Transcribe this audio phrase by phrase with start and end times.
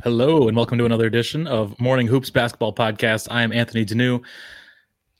[0.00, 3.28] Hello, and welcome to another edition of Morning Hoops Basketball Podcast.
[3.30, 4.20] I am Anthony Deneau.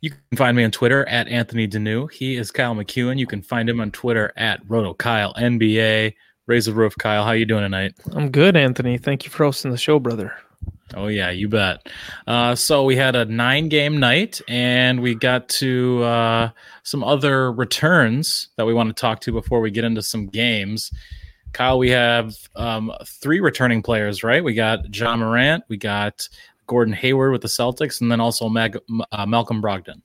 [0.00, 2.10] You can find me on Twitter at Anthony Deneau.
[2.10, 3.16] He is Kyle McEwen.
[3.18, 6.14] You can find him on Twitter at Roto Kyle NBA.
[6.46, 7.22] Raise the roof, Kyle.
[7.22, 7.94] How are you doing tonight?
[8.12, 8.98] I'm good, Anthony.
[8.98, 10.34] Thank you for hosting the show, brother.
[10.96, 11.88] Oh yeah, you bet.
[12.26, 16.50] Uh, so we had a nine-game night, and we got to uh,
[16.82, 20.90] some other returns that we want to talk to before we get into some games.
[21.52, 24.42] Kyle, we have um, three returning players, right?
[24.42, 26.28] We got Ja Morant, we got
[26.66, 28.78] Gordon Hayward with the Celtics, and then also Mag-
[29.12, 30.00] uh, Malcolm Brogdon.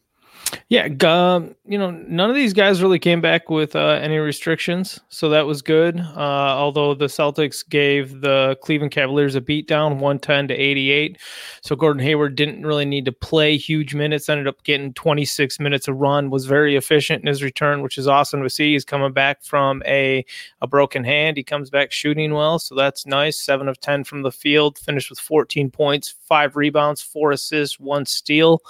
[0.69, 4.99] Yeah, um, you know, none of these guys really came back with uh, any restrictions,
[5.07, 5.97] so that was good.
[5.97, 11.19] Uh, although the Celtics gave the Cleveland Cavaliers a beatdown, 110 to 88.
[11.61, 15.87] So Gordon Hayward didn't really need to play huge minutes, ended up getting 26 minutes
[15.87, 18.73] of run, was very efficient in his return, which is awesome to see.
[18.73, 20.25] He's coming back from a,
[20.61, 21.37] a broken hand.
[21.37, 23.39] He comes back shooting well, so that's nice.
[23.39, 28.05] 7 of 10 from the field, finished with 14 points, 5 rebounds, 4 assists, 1
[28.05, 28.61] steal.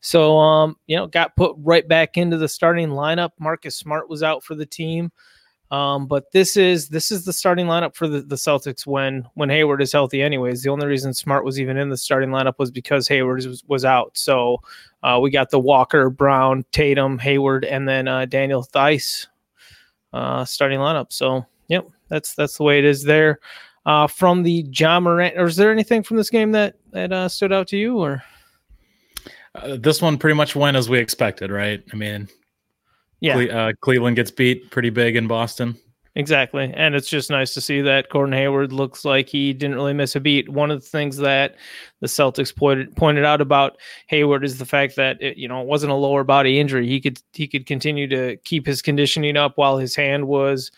[0.00, 3.30] So, um, you know, got put right back into the starting lineup.
[3.38, 5.10] Marcus Smart was out for the team.
[5.70, 9.48] Um, but this is this is the starting lineup for the, the Celtics when when
[9.48, 10.22] Hayward is healthy.
[10.22, 13.64] Anyways, the only reason Smart was even in the starting lineup was because Hayward was,
[13.64, 14.10] was out.
[14.14, 14.58] So
[15.02, 19.26] uh, we got the Walker, Brown, Tatum, Hayward, and then uh, Daniel Theis
[20.12, 21.12] uh, starting lineup.
[21.12, 23.40] So yep, that's that's the way it is there.
[23.86, 27.28] Uh, from the Ja Morant, or is there anything from this game that that uh,
[27.28, 28.22] stood out to you, or?
[29.54, 31.82] Uh, this one pretty much went as we expected, right?
[31.92, 32.28] I mean,
[33.20, 35.76] yeah, Cle- uh, Cleveland gets beat pretty big in Boston.
[36.16, 36.72] Exactly.
[36.76, 40.14] And it's just nice to see that Gordon Hayward looks like he didn't really miss
[40.14, 40.48] a beat.
[40.48, 41.56] One of the things that
[42.00, 45.66] the Celtics pointed pointed out about Hayward is the fact that it, you know, it
[45.66, 46.86] wasn't a lower body injury.
[46.86, 50.70] He could he could continue to keep his conditioning up while his hand was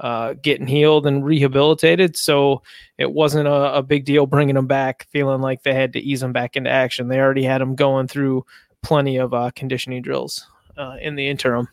[0.00, 2.16] uh, getting healed and rehabilitated.
[2.16, 2.62] So
[2.98, 6.20] it wasn't a, a, big deal bringing them back, feeling like they had to ease
[6.20, 7.08] them back into action.
[7.08, 8.44] They already had them going through
[8.82, 10.46] plenty of uh, conditioning drills
[10.76, 11.68] uh, in the interim.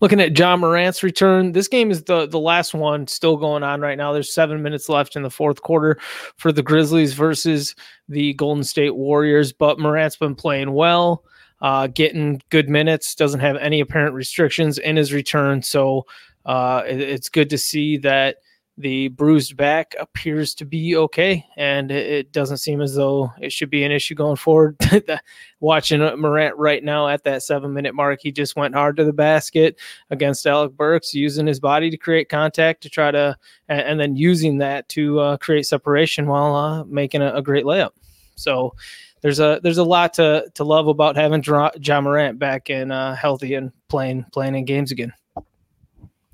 [0.00, 3.80] Looking at Ja Morant's return, this game is the the last one still going on
[3.80, 4.12] right now.
[4.12, 5.98] There's seven minutes left in the fourth quarter
[6.36, 7.74] for the Grizzlies versus
[8.08, 9.52] the Golden State Warriors.
[9.52, 11.24] But Morant's been playing well,
[11.62, 15.62] uh, getting good minutes, doesn't have any apparent restrictions in his return.
[15.62, 16.04] So
[16.44, 18.36] uh, it, it's good to see that
[18.76, 23.52] the bruised back appears to be okay, and it, it doesn't seem as though it
[23.52, 24.76] should be an issue going forward.
[25.60, 29.12] Watching Morant right now at that seven minute mark, he just went hard to the
[29.12, 29.78] basket
[30.10, 33.36] against Alec Burks, using his body to create contact to try to,
[33.68, 37.64] and, and then using that to uh, create separation while uh, making a, a, great
[37.64, 37.90] layup.
[38.34, 38.74] So
[39.22, 43.14] there's a there's a lot to to love about having Ja Morant back and uh,
[43.14, 45.12] healthy and playing playing in games again.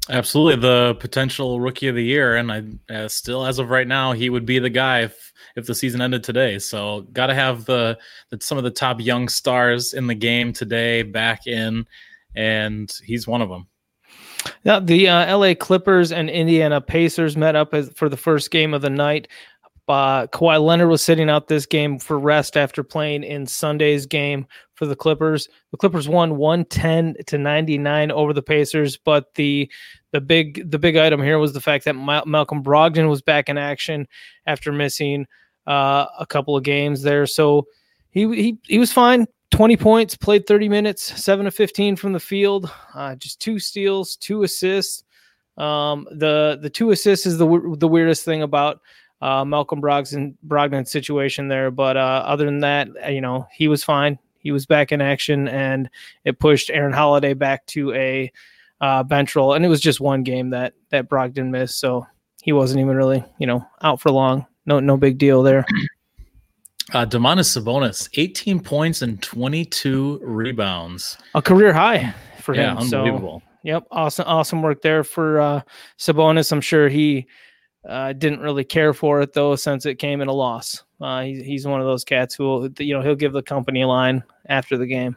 [0.08, 2.62] Absolutely, the potential rookie of the year, and I
[2.92, 6.00] uh, still, as of right now, he would be the guy if if the season
[6.00, 6.58] ended today.
[6.58, 7.98] So, got to have the,
[8.30, 11.86] the some of the top young stars in the game today back in,
[12.34, 13.66] and he's one of them.
[14.64, 18.74] Now, the uh, LA Clippers and Indiana Pacers met up as, for the first game
[18.74, 19.28] of the night.
[19.90, 24.46] Uh, Kawhi Leonard was sitting out this game for rest after playing in Sunday's game
[24.74, 25.48] for the Clippers.
[25.72, 29.70] The Clippers won 110 to 99 over the Pacers, but the
[30.12, 33.48] the big the big item here was the fact that Ma- Malcolm Brogdon was back
[33.48, 34.06] in action
[34.46, 35.26] after missing
[35.66, 37.26] uh, a couple of games there.
[37.26, 37.66] So
[38.10, 39.26] he he he was fine.
[39.50, 44.14] 20 points, played 30 minutes, 7 to 15 from the field, uh, just two steals,
[44.14, 45.02] two assists.
[45.56, 48.80] Um, the the two assists is the the weirdest thing about
[49.20, 51.70] uh, Malcolm Brogdon Brogdon's situation there.
[51.70, 54.18] But uh, other than that, uh, you know, he was fine.
[54.38, 55.90] He was back in action, and
[56.24, 58.32] it pushed Aaron Holiday back to a
[58.80, 59.52] uh, bench role.
[59.54, 62.06] And it was just one game that that Brogdon missed, so
[62.42, 64.46] he wasn't even really, you know, out for long.
[64.66, 65.64] No, no big deal there.
[66.92, 72.78] Uh, Domantas Sabonis, 18 points and 22 rebounds, a career high for yeah, him.
[72.78, 73.42] Unbelievable.
[73.44, 75.60] So, yep, awesome, awesome work there for uh,
[75.98, 76.50] Sabonis.
[76.50, 77.28] I'm sure he
[77.88, 80.84] uh, didn't really care for it though, since it came in a loss.
[81.00, 83.84] Uh, he's he's one of those cats who will, you know he'll give the company
[83.84, 85.16] line after the game.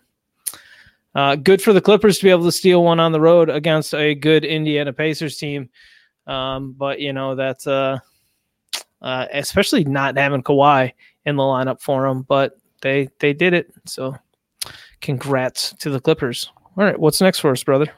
[1.15, 3.94] Uh, good for the Clippers to be able to steal one on the road against
[3.94, 5.69] a good Indiana Pacers team,
[6.25, 8.00] um, but you know that's uh,
[9.01, 10.92] uh, especially not having Kawhi
[11.25, 12.24] in the lineup for them.
[12.24, 14.15] But they they did it, so
[15.01, 16.51] congrats to the Clippers.
[16.77, 17.94] All right, what's next for us, brother?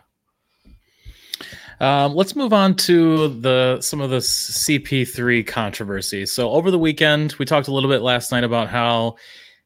[1.80, 6.25] Um, let's move on to the some of the CP3 controversy.
[6.25, 9.16] So over the weekend, we talked a little bit last night about how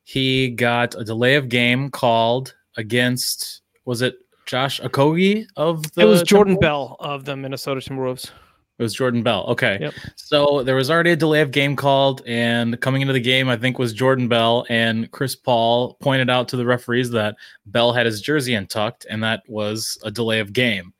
[0.04, 4.16] he got a delay of game called against was it
[4.46, 8.32] Josh Okogie of the It was Jordan Bell of the Minnesota Timberwolves.
[8.80, 9.46] It was Jordan Bell.
[9.50, 9.78] Okay.
[9.82, 9.94] Yep.
[10.16, 13.58] So there was already a delay of game called, and coming into the game, I
[13.58, 17.36] think was Jordan Bell and Chris Paul pointed out to the referees that
[17.66, 20.94] Bell had his jersey untucked, and that was a delay of game.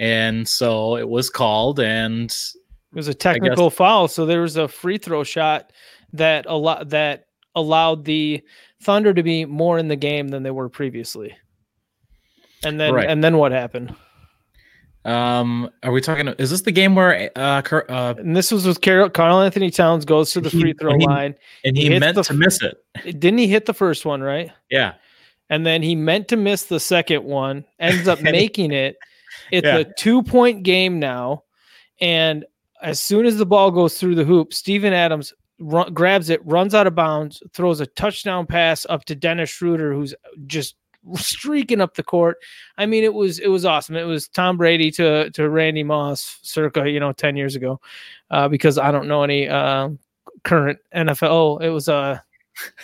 [0.00, 4.66] And so it was called, and It was a technical foul, so there was a
[4.66, 5.72] free throw shot
[6.14, 8.40] that a lot that allowed the
[8.82, 11.36] Thunder to be more in the game than they were previously.
[12.64, 13.08] And then Right.
[13.10, 13.94] and then what happened?
[15.04, 16.28] um, are we talking?
[16.38, 20.30] Is this the game where uh, uh And this was with Carol Karl-Anthony Towns goes
[20.32, 21.34] to the He- free throw he- line.
[21.64, 22.76] and He he meant the to miss it?
[23.20, 24.50] Didn't he hit the first one, right?
[24.70, 24.94] Yeah.
[25.48, 28.96] And then he meant to miss the second one, ends up making it.
[29.50, 29.78] It's Yeah.
[29.78, 31.44] a two point game now.
[32.00, 32.44] And
[32.82, 36.74] as soon as the ball goes through the hoop, Steven Adams run, grabs it, runs
[36.74, 40.14] out of bounds, throws a touchdown pass up to Dennis Schroeder, who's
[40.46, 40.76] just
[41.16, 42.36] streaking up the court.
[42.78, 43.96] I mean, it was it was awesome.
[43.96, 47.80] It was Tom Brady to to Randy Moss, circa you know ten years ago,
[48.30, 49.90] uh, because I don't know any uh,
[50.44, 51.28] current NFL.
[51.30, 52.18] Oh, it was uh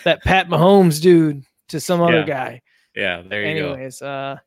[0.03, 2.25] that Pat Mahomes dude to some other Yeah.
[2.25, 2.61] guy.
[2.95, 3.21] Yeah.
[3.27, 3.73] There you go.
[3.73, 4.37] Anyways, uh,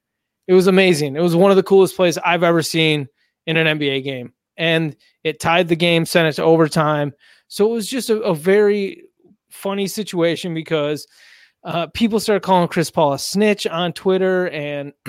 [0.46, 1.16] it was amazing.
[1.16, 3.08] It was one of the coolest plays I've ever seen
[3.46, 7.12] in an NBA game, and it tied the game, sent it to overtime.
[7.48, 9.04] So it was just a, a very
[9.50, 11.06] funny situation because
[11.64, 14.92] uh, people started calling Chris Paul a snitch on Twitter, and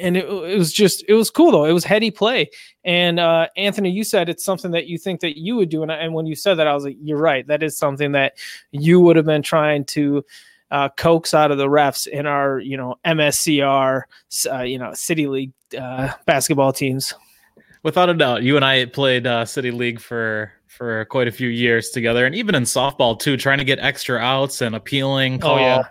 [0.00, 1.64] and it, it was just it was cool though.
[1.64, 2.50] It was heady play.
[2.84, 5.92] And uh, Anthony, you said it's something that you think that you would do, and,
[5.92, 7.46] I- and when you said that, I was like, you're right.
[7.46, 8.34] That is something that
[8.72, 10.24] you would have been trying to
[10.74, 14.02] uh, coax out of the refs in our you know MSCR
[14.50, 17.14] uh, you know city league uh, basketball teams.
[17.84, 21.48] Without a doubt, you and I played uh, City League for for quite a few
[21.48, 25.46] years together, and even in softball too, trying to get extra outs and appealing Oh,
[25.46, 25.84] call, yeah.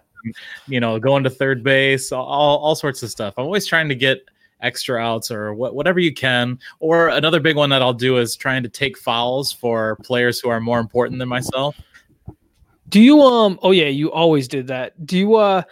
[0.67, 3.35] you know, going to third base, all all sorts of stuff.
[3.37, 4.19] I'm always trying to get
[4.59, 6.59] extra outs or what, whatever you can.
[6.79, 10.49] Or another big one that I'll do is trying to take fouls for players who
[10.49, 11.77] are more important than myself.
[12.93, 14.93] Do you um oh yeah, you always did that.
[15.03, 15.63] Do you uh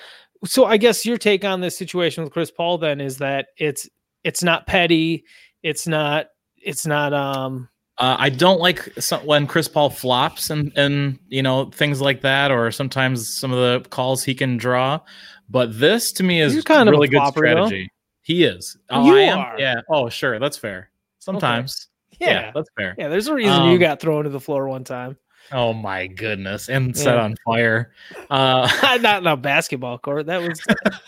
[0.43, 3.87] so I guess your take on this situation with Chris Paul then is that it's
[4.23, 5.23] it's not petty,
[5.61, 6.27] it's not
[6.57, 7.69] it's not um
[7.99, 12.21] Uh, I don't like some, when Chris Paul flops and and you know things like
[12.21, 14.99] that, or sometimes some of the calls he can draw.
[15.47, 17.65] But this to me is You're kind of a really good flopper, though.
[17.67, 17.91] strategy.
[18.23, 18.77] He is.
[18.89, 19.37] Oh, You I am.
[19.39, 19.59] are.
[19.59, 19.81] Yeah.
[19.89, 20.39] Oh, sure.
[20.39, 20.89] That's fair.
[21.19, 21.87] Sometimes.
[22.19, 22.51] Yeah, yeah.
[22.55, 22.95] that's fair.
[22.97, 25.17] Yeah, there's a reason you Um, got thrown to the floor one time.
[25.53, 27.23] Oh my goodness, and set Yeah.
[27.23, 27.91] on fire.
[28.29, 28.69] Uh,
[29.01, 30.25] not in a basketball court.
[30.27, 30.61] That was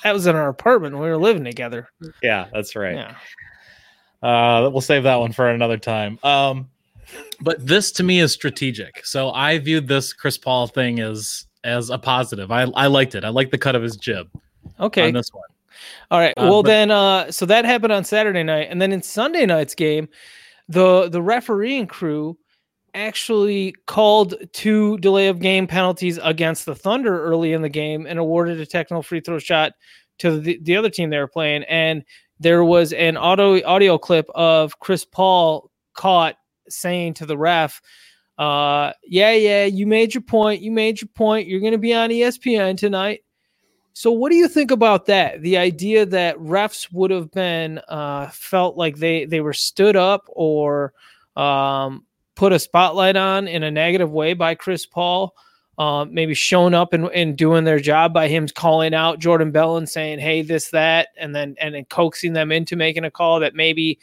[0.04, 1.90] that was in our apartment when we were living together.
[2.22, 2.96] yeah, that's right.
[2.96, 3.16] Yeah.
[4.22, 6.18] Uh, we'll save that one for another time.
[6.24, 6.70] Um,
[7.42, 9.06] but this to me is strategic.
[9.06, 12.52] So I viewed this Chris Paul thing as as a positive.
[12.52, 13.24] I I liked it.
[13.24, 14.30] I liked the cut of his jib
[14.80, 15.08] Okay.
[15.08, 15.44] on this one.
[16.12, 16.34] All right.
[16.38, 19.46] Uh, well but- then uh so that happened on Saturday night and then in Sunday
[19.46, 20.08] night's game
[20.70, 22.38] the the refereeing crew
[22.94, 28.20] actually called two delay of game penalties against the Thunder early in the game and
[28.20, 29.74] awarded a technical free throw shot
[30.20, 31.64] to the, the other team they were playing.
[31.64, 32.04] And
[32.40, 36.36] there was an audio audio clip of Chris Paul caught
[36.70, 37.82] saying to the ref
[38.40, 41.48] uh yeah yeah you made your point you made your point.
[41.48, 43.22] You're going to be on ESPN tonight.
[43.94, 45.42] So, what do you think about that?
[45.42, 50.26] The idea that refs would have been uh, felt like they they were stood up
[50.30, 50.94] or
[51.36, 52.06] um,
[52.36, 55.36] put a spotlight on in a negative way by Chris Paul,
[55.78, 59.78] um, maybe shown up and, and doing their job by him calling out Jordan Bell
[59.78, 63.40] and saying, "Hey, this that," and then and then coaxing them into making a call
[63.40, 64.00] that maybe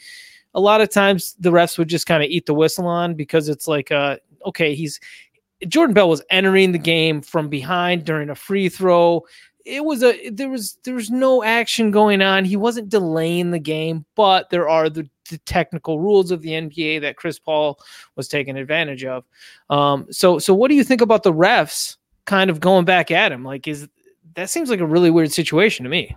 [0.53, 3.47] a lot of times the refs would just kind of eat the whistle on because
[3.47, 4.99] it's like, uh, okay, he's
[5.67, 9.23] Jordan Bell was entering the game from behind during a free throw
[9.65, 12.45] it was a there was there was no action going on.
[12.45, 17.01] He wasn't delaying the game, but there are the, the technical rules of the NBA
[17.01, 17.79] that Chris Paul
[18.15, 19.23] was taking advantage of.
[19.69, 23.31] Um, so so what do you think about the refs kind of going back at
[23.31, 23.43] him?
[23.43, 23.87] Like is
[24.35, 26.15] that seems like a really weird situation to me.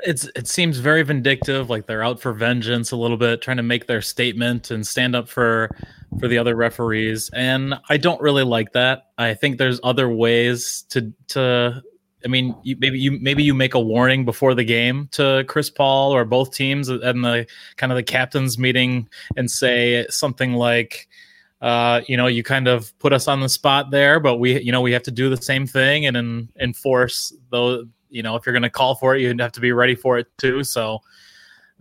[0.00, 3.62] It's it seems very vindictive, like they're out for vengeance a little bit, trying to
[3.62, 5.70] make their statement and stand up for
[6.20, 7.30] for the other referees.
[7.34, 9.10] And I don't really like that.
[9.18, 11.82] I think there's other ways to to
[12.24, 15.68] I mean, you, maybe you maybe you make a warning before the game to Chris
[15.68, 21.08] Paul or both teams and the kind of the captains meeting and say something like,
[21.60, 24.72] uh, you know, you kind of put us on the spot there, but we, you
[24.72, 27.86] know, we have to do the same thing and en- enforce those.
[28.08, 30.18] You know, if you're going to call for it, you have to be ready for
[30.18, 30.62] it too.
[30.62, 31.00] So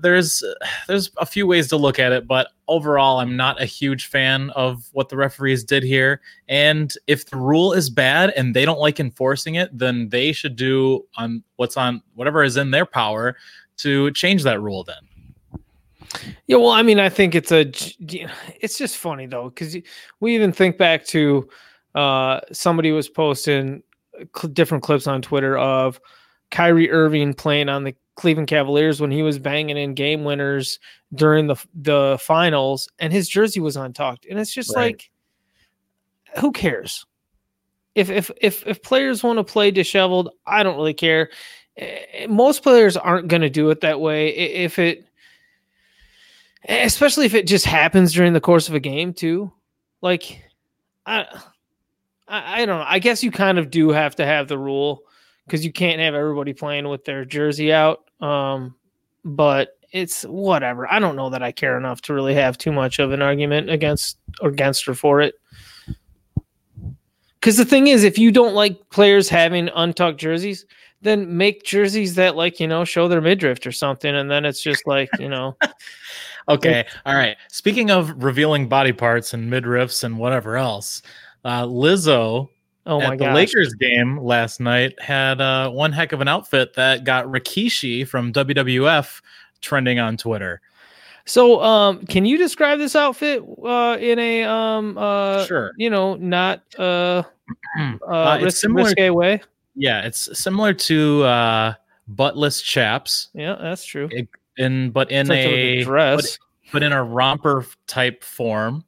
[0.04, 0.44] there's
[0.88, 4.52] there's a few ways to look at it, but overall, I'm not a huge fan
[4.52, 6.22] of what the referees did here.
[6.48, 10.56] And if the rule is bad and they don't like enforcing it, then they should
[10.56, 13.36] do on what's on whatever is in their power
[13.78, 14.84] to change that rule.
[14.84, 17.62] Then Yeah, well, I mean, I think it's a,
[18.62, 19.76] it's just funny though, because
[20.20, 21.48] we even think back to
[21.96, 23.82] uh, somebody was posting
[24.52, 26.00] different clips on Twitter of
[26.54, 30.80] Kyrie Irving playing on the Cleveland Cavaliers when he was banging in game winners
[31.16, 34.94] during the the finals, and his jersey was untucked, and it's just right.
[34.94, 35.10] like,
[36.40, 37.08] who cares?
[37.96, 41.32] If if if if players want to play disheveled, I don't really care.
[41.76, 44.30] Eh, most players aren't going to do it that way.
[44.30, 45.08] If it
[46.70, 49.52] especially if it just happens during the course of a game too.
[50.02, 50.44] Like,
[51.06, 51.26] I,
[52.28, 52.86] I, I don't know.
[52.88, 55.04] I guess you kind of do have to have the rule
[55.46, 58.10] because you can't have everybody playing with their jersey out.
[58.22, 58.76] Um,
[59.26, 60.92] but it's whatever.
[60.92, 63.70] I don't know that I care enough to really have too much of an argument
[63.70, 65.36] against or against or for it.
[67.40, 70.66] Because the thing is, if you don't like players having untucked jerseys,
[71.02, 74.62] then make jerseys that like you know show their midriff or something, and then it's
[74.62, 75.56] just like you know.
[76.50, 76.86] Okay.
[77.06, 77.38] All right.
[77.50, 81.02] Speaking of revealing body parts and midriffs and whatever else,
[81.46, 82.50] uh, Lizzo
[82.86, 83.34] oh at the.
[83.34, 88.34] Lakers game last night had uh, one heck of an outfit that got Rikishi from
[88.34, 89.22] WWF
[89.62, 90.62] trending on Twitter.
[91.26, 96.16] So, um, can you describe this outfit uh, in a um, uh, sure, you know,
[96.16, 97.24] not uh,
[97.80, 99.42] uh, uh risk, similar, risque way?
[99.76, 101.74] Yeah, it's similar to uh,
[102.14, 103.30] buttless chaps.
[103.34, 104.10] Yeah, that's true.
[104.12, 108.84] It, in but in a, a, dress, but, but in a romper type form,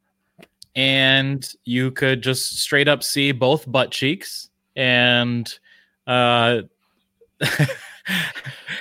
[0.76, 5.58] and you could just straight up see both butt cheeks and.
[6.08, 6.62] uh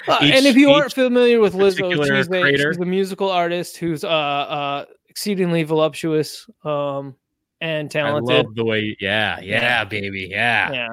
[0.06, 3.78] Uh, each, and if you aren't familiar with Lizzo, she's a, she's a, musical artist
[3.78, 7.14] who's uh, uh, exceedingly voluptuous um,
[7.62, 8.30] and talented.
[8.30, 10.88] I love the way, yeah, yeah, baby, yeah, yeah.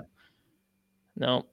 [1.18, 1.46] No,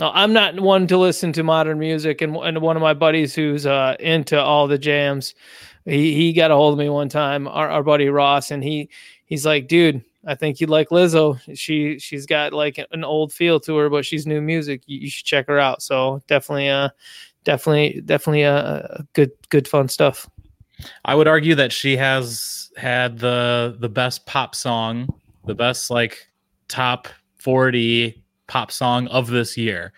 [0.00, 3.64] I'm not one to listen to modern music, and and one of my buddies who's
[3.64, 5.34] uh, into all the jams,
[5.86, 8.90] he he got a hold of me one time, our, our buddy Ross, and he
[9.24, 11.40] he's like, dude, I think you'd like Lizzo.
[11.56, 14.82] She she's got like an old feel to her, but she's new music.
[14.86, 15.82] You, you should check her out.
[15.82, 16.90] So definitely, uh,
[17.44, 20.28] definitely, definitely a uh, good good fun stuff.
[21.04, 25.08] I would argue that she has had the the best pop song,
[25.46, 26.26] the best like
[26.68, 29.92] top forty pop song of this year.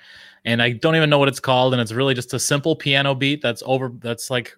[0.44, 1.74] And I don't even know what it's called.
[1.74, 4.56] And it's really just a simple piano beat that's over, that's like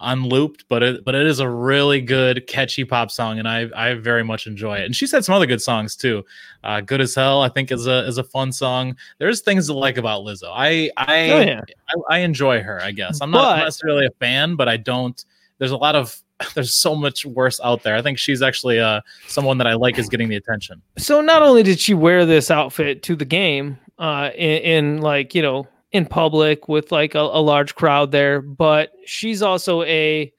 [0.00, 3.94] unlooped, but it but it is a really good, catchy pop song, and I I
[3.94, 4.86] very much enjoy it.
[4.86, 6.24] And she's had some other good songs too.
[6.64, 8.96] Uh, good as hell, I think is a is a fun song.
[9.18, 10.50] There's things to like about Lizzo.
[10.52, 11.60] I I oh, yeah.
[11.88, 12.80] I, I, enjoy her.
[12.82, 15.24] I guess I'm not but, necessarily a fan, but I don't.
[15.58, 16.20] There's a lot of
[16.54, 17.96] there's so much worse out there.
[17.96, 20.82] I think she's actually uh, someone that I like is getting the attention.
[20.96, 25.34] So not only did she wear this outfit to the game, uh, in, in like
[25.34, 30.32] you know in public with like a, a, large crowd there, but she's also a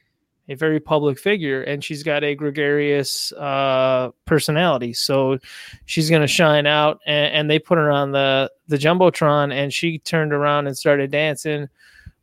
[0.47, 4.93] a very public figure and she's got a gregarious uh, personality.
[4.93, 5.37] So
[5.85, 6.99] she's going to shine out.
[7.05, 11.11] And, and, they put her on the the jumbotron, and she turned around and started
[11.11, 11.67] dancing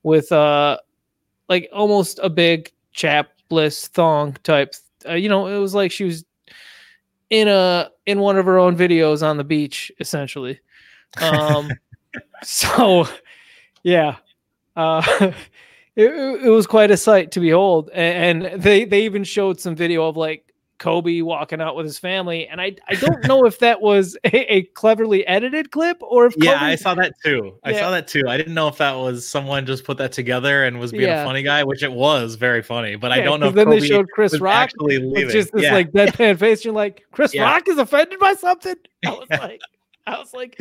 [0.03, 0.79] with uh
[1.49, 4.75] like almost a big chapless thong type.
[5.09, 6.25] Uh, you know, it was like she was
[7.31, 10.61] in a in one of her own videos on the beach, essentially.
[11.21, 11.71] Um,
[12.43, 13.09] so,
[13.83, 14.17] yeah,
[14.77, 15.03] uh,
[15.97, 16.11] it,
[16.45, 20.17] it was quite a sight to behold, and, they they even showed some video of
[20.17, 20.47] like
[20.79, 24.57] Kobe walking out with his family, and I I don't know if that was a,
[24.57, 26.65] a cleverly edited clip or if yeah Kobe...
[26.65, 27.59] I saw that too.
[27.65, 27.81] I yeah.
[27.81, 28.25] saw that too.
[28.29, 31.23] I didn't know if that was someone just put that together and was being yeah.
[31.23, 32.97] a funny guy, which it was very funny.
[32.97, 33.51] But yeah, I don't know.
[33.51, 35.31] then Kobe they showed Chris Rock actually leaving.
[35.31, 36.65] just this like deadpan face.
[36.65, 38.77] You're like Chris Rock is offended by something.
[39.07, 39.61] I was like,
[40.07, 40.61] I was like.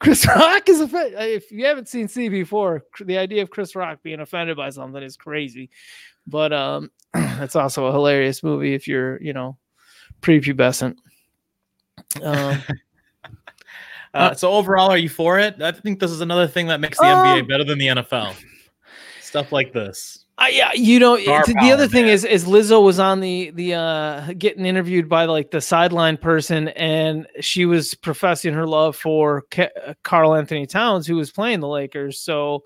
[0.00, 1.14] Chris Rock is offended.
[1.18, 5.16] If you haven't seen CB4, the idea of Chris Rock being offended by something is
[5.16, 5.70] crazy.
[6.26, 9.56] But um, it's also a hilarious movie if you're, you know,
[10.20, 10.96] prepubescent.
[12.22, 12.62] Um,
[14.14, 15.60] uh, so overall, are you for it?
[15.60, 18.34] I think this is another thing that makes the um, NBA better than the NFL.
[19.20, 20.24] Stuff like this.
[20.38, 21.32] Uh, yeah, you know, the
[21.72, 21.88] other man.
[21.88, 26.16] thing is, is Lizzo was on the the uh, getting interviewed by like the sideline
[26.16, 29.42] person, and she was professing her love for
[30.04, 32.20] Karl-Anthony Towns, who was playing the Lakers.
[32.20, 32.62] So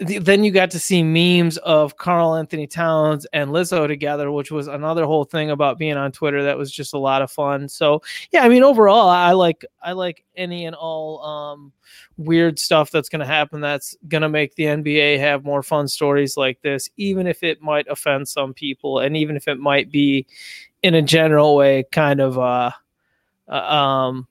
[0.00, 5.04] then you got to see memes of Karl-Anthony Towns and Lizzo together, which was another
[5.04, 7.68] whole thing about being on Twitter that was just a lot of fun.
[7.68, 8.00] So
[8.32, 11.72] yeah, I mean overall I like I like any and all um,
[12.16, 16.62] weird stuff that's gonna happen that's gonna make the NBA have more fun stories like
[16.62, 20.26] this, even if it might offend some people and even if it might be
[20.82, 22.70] in a general way kind of uh,
[23.48, 24.26] uh um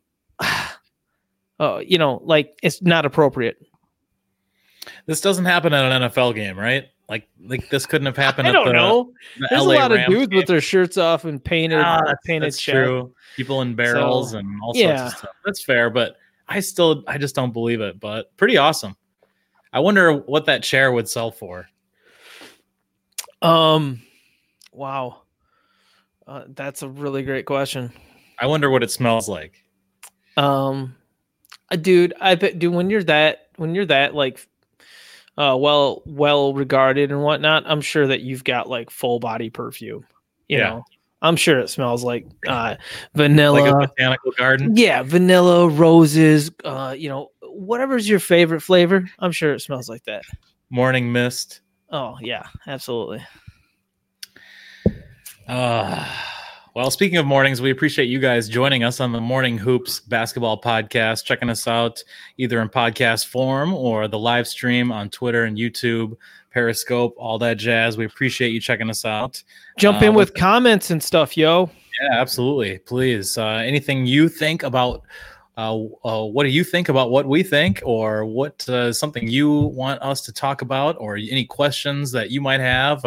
[1.60, 3.58] uh, you know, like it's not appropriate
[5.06, 6.88] this doesn't happen at an NFL game, right?
[7.08, 8.48] Like like this couldn't have happened.
[8.48, 9.12] I don't the, know.
[9.40, 10.38] the There's LA a lot Rams of dudes game.
[10.38, 13.14] with their shirts off and painted Ah, that's, painted that's true.
[13.36, 15.32] People in barrels So, and all sorts of stuff.
[15.44, 16.18] That's fair, but
[16.48, 18.00] I still I just don't believe it.
[18.00, 18.96] But pretty awesome.
[19.74, 21.68] I wonder what that chair would sell for.
[23.42, 24.02] Um,
[24.72, 25.22] wow,
[26.28, 27.92] uh, that's a really great question.
[28.40, 29.64] I wonder what it smells like.
[30.38, 30.96] Um,
[31.72, 34.48] uh, dude, I bet, dude, when you're that, when you're that like,
[35.40, 40.06] uh, well, well regarded and whatnot, I'm sure that you've got like full body perfume.
[40.48, 40.70] You Yeah.
[40.70, 40.84] know,
[41.22, 42.76] I'm sure it smells like uh,
[43.16, 43.60] vanilla.
[43.60, 44.76] Like a botanical garden.
[44.76, 46.52] yeah, vanilla, roses.
[46.64, 50.24] Uh, you know, whatever's your favorite flavor, I'm sure it smells like that.
[50.70, 51.62] Morning mist.
[51.92, 53.26] Oh yeah, absolutely.
[55.48, 56.06] Uh,
[56.76, 60.62] well, speaking of mornings, we appreciate you guys joining us on the Morning Hoops basketball
[60.62, 62.04] podcast, checking us out
[62.38, 66.16] either in podcast form or the live stream on Twitter and YouTube,
[66.52, 67.98] Periscope, all that jazz.
[67.98, 69.42] We appreciate you checking us out.
[69.78, 71.70] Jump Uh, in with with- comments and stuff, yo.
[72.02, 72.78] Yeah, absolutely.
[72.80, 75.02] Please, uh, anything you think about.
[75.58, 79.52] Uh, uh, what do you think about what we think, or what uh, something you
[79.52, 83.04] want us to talk about, or any questions that you might have?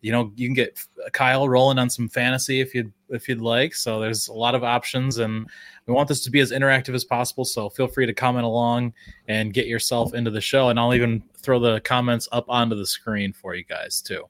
[0.00, 0.80] You know, you can get
[1.12, 3.74] Kyle rolling on some fantasy if you'd if you'd like.
[3.74, 5.48] So there's a lot of options, and
[5.86, 7.44] we want this to be as interactive as possible.
[7.44, 8.94] So feel free to comment along
[9.28, 12.86] and get yourself into the show, and I'll even throw the comments up onto the
[12.86, 14.24] screen for you guys too.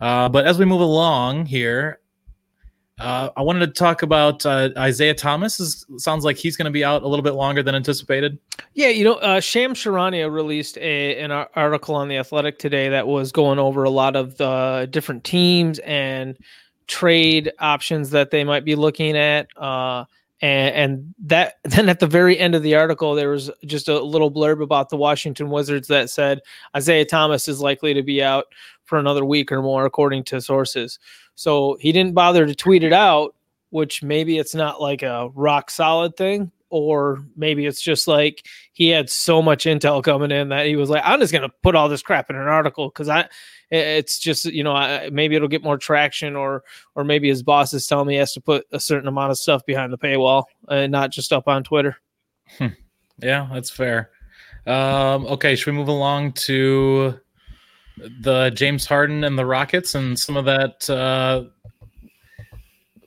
[0.00, 2.00] Uh, but as we move along here,
[3.00, 5.58] uh, I wanted to talk about uh, Isaiah Thomas.
[5.58, 8.38] Is, sounds like he's going to be out a little bit longer than anticipated.
[8.74, 13.06] Yeah, you know, uh, Shams Charania released a, an article on the Athletic today that
[13.06, 16.38] was going over a lot of the different teams and
[16.86, 19.48] trade options that they might be looking at.
[19.56, 20.04] Uh,
[20.40, 24.00] and, and that then at the very end of the article, there was just a
[24.00, 26.40] little blurb about the Washington Wizards that said
[26.76, 28.46] Isaiah Thomas is likely to be out
[28.84, 30.98] for another week or more, according to sources.
[31.34, 33.34] So he didn't bother to tweet it out,
[33.70, 38.88] which maybe it's not like a rock solid thing, or maybe it's just like he
[38.88, 41.88] had so much intel coming in that he was like, I'm just gonna put all
[41.88, 43.28] this crap in an article because I,
[43.70, 46.62] it's just you know maybe it'll get more traction, or
[46.94, 49.38] or maybe his boss is telling me he has to put a certain amount of
[49.38, 51.96] stuff behind the paywall and not just up on Twitter.
[53.18, 54.10] Yeah, that's fair.
[54.66, 57.20] Um, okay, should we move along to
[57.96, 60.88] the James Harden and the Rockets and some of that?
[60.90, 61.44] Uh,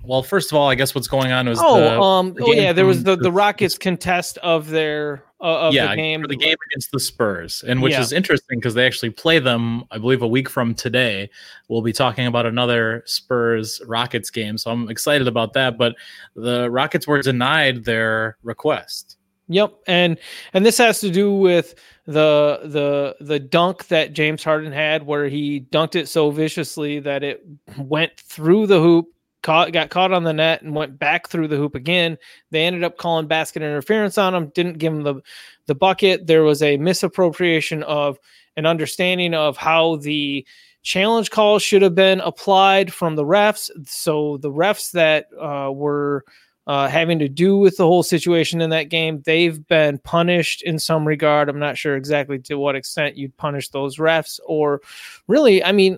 [0.04, 2.52] well, first of all, I guess what's going on was Oh, the, um, the oh
[2.54, 6.22] yeah, there was the the- Rockets contest of their uh, of yeah the game.
[6.22, 8.02] for the game against the Spurs, and which Yeah.
[8.02, 11.30] is interesting because they actually play them, I believe, a week from today.
[11.68, 15.78] We'll be talking about another Spurs Rockets game, so I'm excited about that.
[15.78, 15.96] But
[16.36, 19.17] the Rockets were denied their request.
[19.50, 20.18] Yep, and
[20.54, 25.30] and this has to do with the the the dunk that James Harden had, where
[25.30, 27.46] he dunked it so viciously that it
[27.78, 29.08] went through the hoop,
[29.44, 32.18] caught got caught on the net, and went back through the hoop again.
[32.52, 35.22] They ended up calling basket interference on him, didn't give him the
[35.66, 36.28] the bucket.
[36.28, 38.20] There was a misappropriation of
[38.58, 40.46] an understanding of how the
[40.84, 43.70] challenge call should have been applied from the refs.
[43.86, 46.26] So the refs that uh, were
[46.68, 49.22] uh, having to do with the whole situation in that game.
[49.26, 51.50] They've been punished in some regard.
[51.50, 54.82] I'm not sure exactly to what extent you'd punish those refs, or
[55.28, 55.98] really, I mean,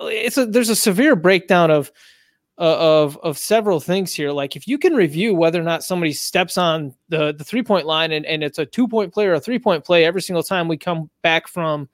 [0.00, 1.92] it's a there's a severe breakdown of
[2.58, 4.32] uh, of of several things here.
[4.32, 7.86] Like if you can review whether or not somebody steps on the the three point
[7.86, 10.42] line and, and it's a two point play or a three point play every single
[10.42, 11.88] time we come back from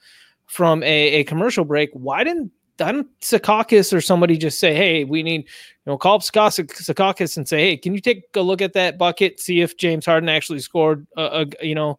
[0.46, 5.22] from a, a commercial break, why didn't didn't Secaucus or somebody just say, "Hey, we
[5.22, 8.60] need you know call up Secaucus Secaucus and say, hey, can you take a look
[8.60, 11.98] at that bucket, see if James Harden actually scored a, a you know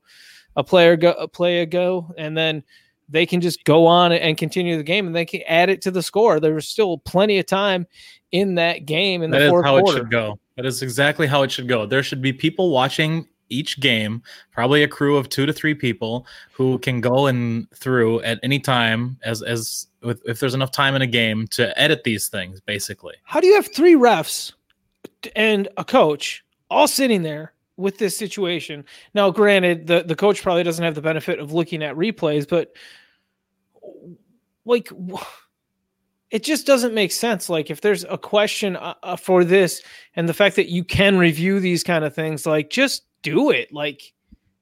[0.55, 2.63] a player go a play ago, and then
[3.09, 5.91] they can just go on and continue the game and they can add it to
[5.91, 6.39] the score.
[6.39, 7.87] There was still plenty of time
[8.33, 9.97] in that game in That the is fourth how quarter.
[9.97, 10.37] it should go.
[10.57, 11.85] That is exactly how it should go.
[11.85, 16.25] There should be people watching each game, probably a crew of two to three people
[16.51, 20.95] who can go and through at any time as as if, if there's enough time
[20.95, 22.61] in a game to edit these things.
[22.61, 24.53] Basically, How do you have three refs
[25.35, 28.85] and a coach all sitting there with this situation?
[29.13, 32.73] Now, granted, the, the coach probably doesn't have the benefit of looking at replays, but
[34.65, 34.89] like
[36.29, 37.49] it just doesn't make sense.
[37.49, 39.81] Like if there's a question uh, uh, for this
[40.15, 43.71] and the fact that you can review these kind of things, like just do it.
[43.71, 44.13] Like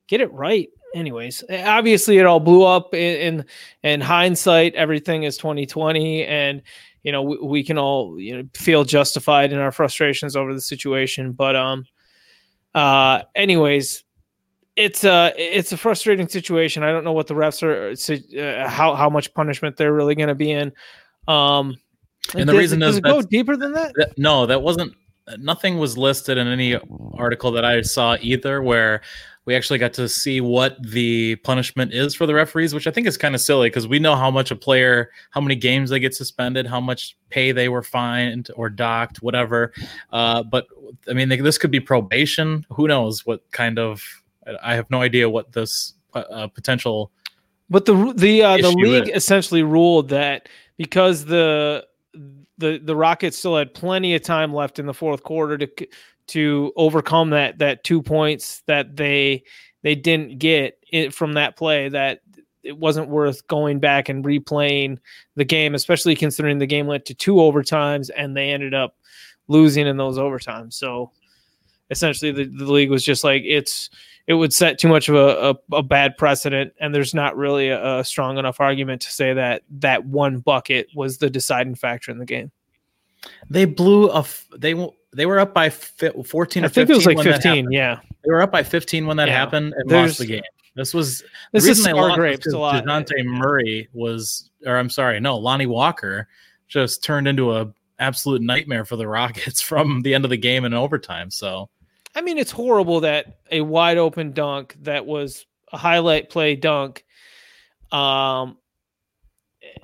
[0.07, 0.69] get it right.
[0.95, 3.45] Anyways, eh, obviously it all blew up in in,
[3.83, 4.73] in hindsight.
[4.75, 6.61] Everything is 2020 and
[7.03, 10.61] you know we, we can all you know feel justified in our frustrations over the
[10.61, 11.85] situation but um
[12.73, 14.05] uh anyways
[14.75, 16.83] it's a it's a frustrating situation.
[16.83, 17.91] I don't know what the refs are
[18.39, 20.71] uh, how how much punishment they're really going to be in.
[21.27, 21.75] Um,
[22.33, 23.93] and the does, reason does is it go deeper than that?
[23.95, 24.93] That- no, that wasn't.
[25.39, 26.77] Nothing was listed in any
[27.15, 29.01] article that I saw either, where
[29.45, 33.05] we actually got to see what the punishment is for the referees, which I think
[33.05, 35.99] is kind of silly because we know how much a player, how many games they
[35.99, 39.71] get suspended, how much pay they were fined or docked, whatever.
[40.11, 40.65] Uh, but
[41.07, 42.65] I mean, they, this could be probation.
[42.71, 44.03] Who knows what kind of?
[44.63, 47.11] I have no idea what this uh, potential.
[47.69, 51.85] But the the uh, the league is- essentially ruled that because the
[52.57, 55.87] the the Rockets still had plenty of time left in the fourth quarter to
[56.27, 59.43] to overcome that that two points that they
[59.83, 62.21] they didn't get it from that play that
[62.63, 64.97] it wasn't worth going back and replaying
[65.35, 68.95] the game, especially considering the game led to two overtimes and they ended up
[69.47, 70.73] losing in those overtimes.
[70.73, 71.11] So
[71.91, 73.91] essentially, the, the league was just like it's
[74.27, 77.69] it would set too much of a, a, a bad precedent, and there's not really
[77.69, 82.11] a, a strong enough argument to say that that one bucket was the deciding factor
[82.11, 82.51] in the game.
[83.49, 84.19] They blew a.
[84.19, 84.73] f- They
[85.15, 87.71] they were up by fi- fourteen or I think it was like 15.
[87.71, 89.37] Yeah, They were up by 15 when that Yeah.
[89.37, 90.43] happened and There's- lost the game.
[90.75, 91.23] This was
[91.53, 92.83] this the reason they lost grapes a lot.
[92.83, 96.27] Dejounte Murray was, or I'm sorry, no, Lonnie Walker
[96.67, 100.65] just turned into a absolute nightmare for the Rockets from the end of the game
[100.65, 101.31] and overtime.
[101.31, 101.69] So
[102.13, 107.05] I mean, it's horrible that a wide open dunk that was a highlight play dunk
[107.91, 108.57] um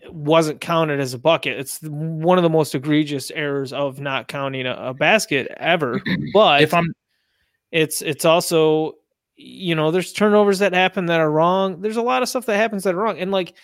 [0.09, 1.59] wasn't counted as a bucket.
[1.59, 6.01] It's one of the most egregious errors of not counting a, a basket ever.
[6.33, 6.93] But if I'm
[7.71, 8.95] it's it's also
[9.35, 12.57] you know there's turnovers that happen that are wrong there's a lot of stuff that
[12.57, 13.55] happens that are wrong and like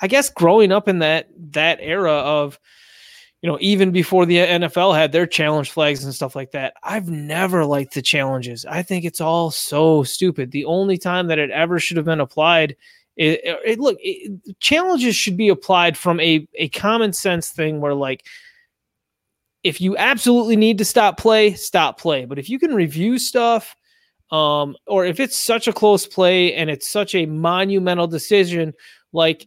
[0.00, 2.58] i guess growing up in that that era of
[3.42, 7.08] you know even before the nfl had their challenge flags and stuff like that i've
[7.08, 11.50] never liked the challenges i think it's all so stupid the only time that it
[11.50, 12.76] ever should have been applied
[13.16, 17.94] it, it look it, challenges should be applied from a a common sense thing where
[17.94, 18.24] like
[19.62, 22.26] if you absolutely need to stop play, stop play.
[22.26, 23.74] But if you can review stuff,
[24.30, 28.74] um, or if it's such a close play and it's such a monumental decision,
[29.12, 29.46] like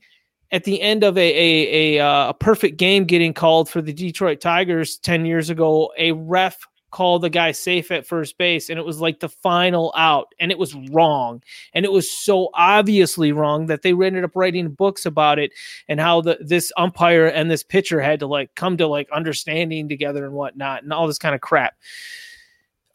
[0.51, 3.93] at the end of a a a, uh, a perfect game getting called for the
[3.93, 6.57] Detroit Tigers ten years ago, a ref
[6.91, 10.51] called the guy safe at first base, and it was like the final out, and
[10.51, 11.41] it was wrong,
[11.73, 15.51] and it was so obviously wrong that they ended up writing books about it
[15.87, 19.89] and how the this umpire and this pitcher had to like come to like understanding
[19.89, 21.75] together and whatnot and all this kind of crap.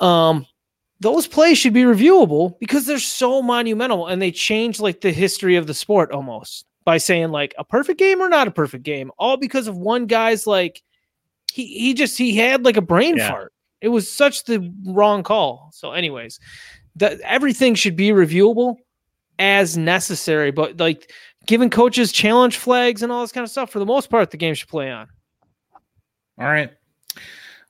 [0.01, 0.47] Um,
[1.01, 5.57] those plays should be reviewable because they're so monumental and they change like the history
[5.57, 9.11] of the sport almost by saying like a perfect game or not a perfect game,
[9.19, 10.83] all because of one guy's like
[11.53, 13.31] he he just he had like a brain Yeah.
[13.31, 13.53] fart.
[13.83, 15.71] It was such the wrong call.
[15.75, 16.40] So, anyways,
[16.97, 18.77] that everything should be reviewable
[19.38, 21.11] as necessary, but like
[21.47, 24.37] giving coaches challenge flags and all this kind of stuff for the most part, the
[24.37, 25.09] game should play on.
[26.38, 26.71] all right.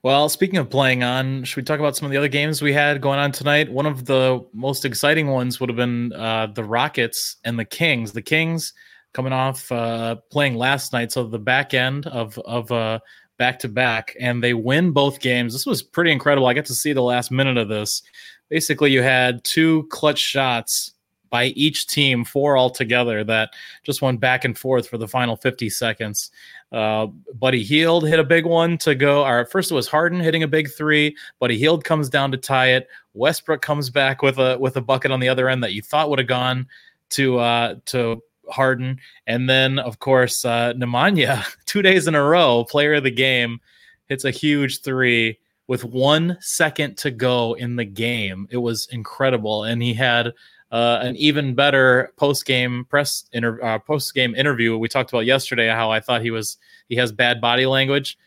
[0.02, 2.72] Well, speaking of playing on, should we talk about some of the other games we
[2.72, 3.70] had going on tonight?
[3.70, 8.10] One of the most exciting ones would have been uh, the Rockets and the Kings.
[8.10, 8.72] The Kings
[9.12, 12.98] coming off uh, playing last night, so the back end of of uh,
[13.42, 15.52] back to back, and they win both games.
[15.52, 16.46] This was pretty incredible.
[16.46, 18.00] I got to see the last minute of this.
[18.48, 20.94] Basically, you had two clutch shots
[21.28, 23.50] by each team, four altogether, that
[23.82, 26.30] just went back and forth for the final 50 seconds.
[26.70, 29.24] Uh, Buddy Hield hit a big one to go.
[29.26, 31.16] Or first it was Harden hitting a big three.
[31.40, 32.86] Buddy Hield comes down to tie it.
[33.14, 36.10] Westbrook comes back with a with a bucket on the other end that you thought
[36.10, 36.68] would have gone
[37.10, 42.64] to uh, to Harden, and then of course uh, Nemanja, two days in a row,
[42.64, 43.60] player of the game,
[44.08, 48.46] hits a huge three with one second to go in the game.
[48.50, 50.32] It was incredible, and he had
[50.72, 54.76] uh, an even better post game press inter- uh, post game interview.
[54.76, 56.56] We talked about yesterday how I thought he was
[56.88, 58.18] he has bad body language.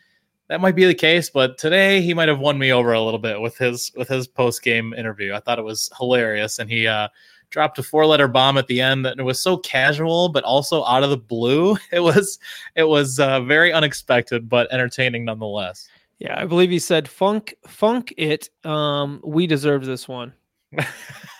[0.48, 3.18] That might be the case, but today he might have won me over a little
[3.18, 5.34] bit with his with his post game interview.
[5.34, 7.08] I thought it was hilarious, and he uh,
[7.50, 10.84] dropped a four letter bomb at the end that it was so casual, but also
[10.84, 11.76] out of the blue.
[11.92, 12.38] It was
[12.74, 15.88] it was uh, very unexpected, but entertaining nonetheless.
[16.18, 18.48] Yeah, I believe he said funk funk it.
[18.64, 20.32] Um, we deserve this one.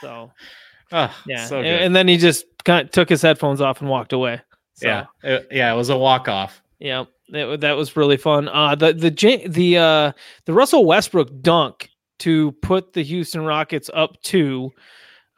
[0.00, 0.30] So
[0.92, 1.82] Ah, yeah, so and, good.
[1.82, 4.40] and then he just kind of took his headphones off and walked away.
[4.74, 6.62] So, yeah, it, yeah, it was a walk off.
[6.78, 8.48] Yeah, that, that was really fun.
[8.48, 10.12] Uh the the the uh
[10.44, 11.88] the Russell Westbrook dunk
[12.18, 14.70] to put the Houston Rockets up two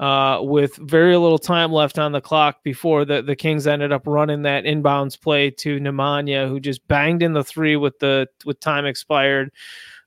[0.00, 4.06] uh with very little time left on the clock before the the Kings ended up
[4.06, 8.60] running that inbounds play to Nemanja who just banged in the three with the with
[8.60, 9.50] time expired.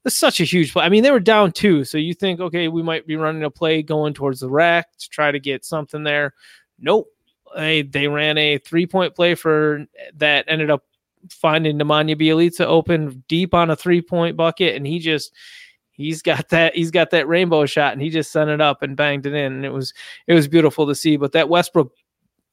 [0.03, 0.83] That's such a huge play.
[0.83, 3.51] I mean, they were down two, so you think, okay, we might be running a
[3.51, 6.33] play going towards the rack to try to get something there.
[6.79, 7.07] Nope.
[7.55, 10.85] They they ran a three point play for that ended up
[11.29, 15.33] finding Nemanja Bjelica open deep on a three point bucket, and he just
[16.01, 18.97] he's got that he's got that rainbow shot, and he just sent it up and
[18.97, 19.93] banged it in, and it was
[20.27, 21.17] it was beautiful to see.
[21.17, 21.93] But that Westbrook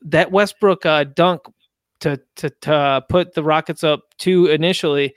[0.03, 1.43] that Westbrook uh, dunk
[2.01, 5.15] to to to put the Rockets up two initially.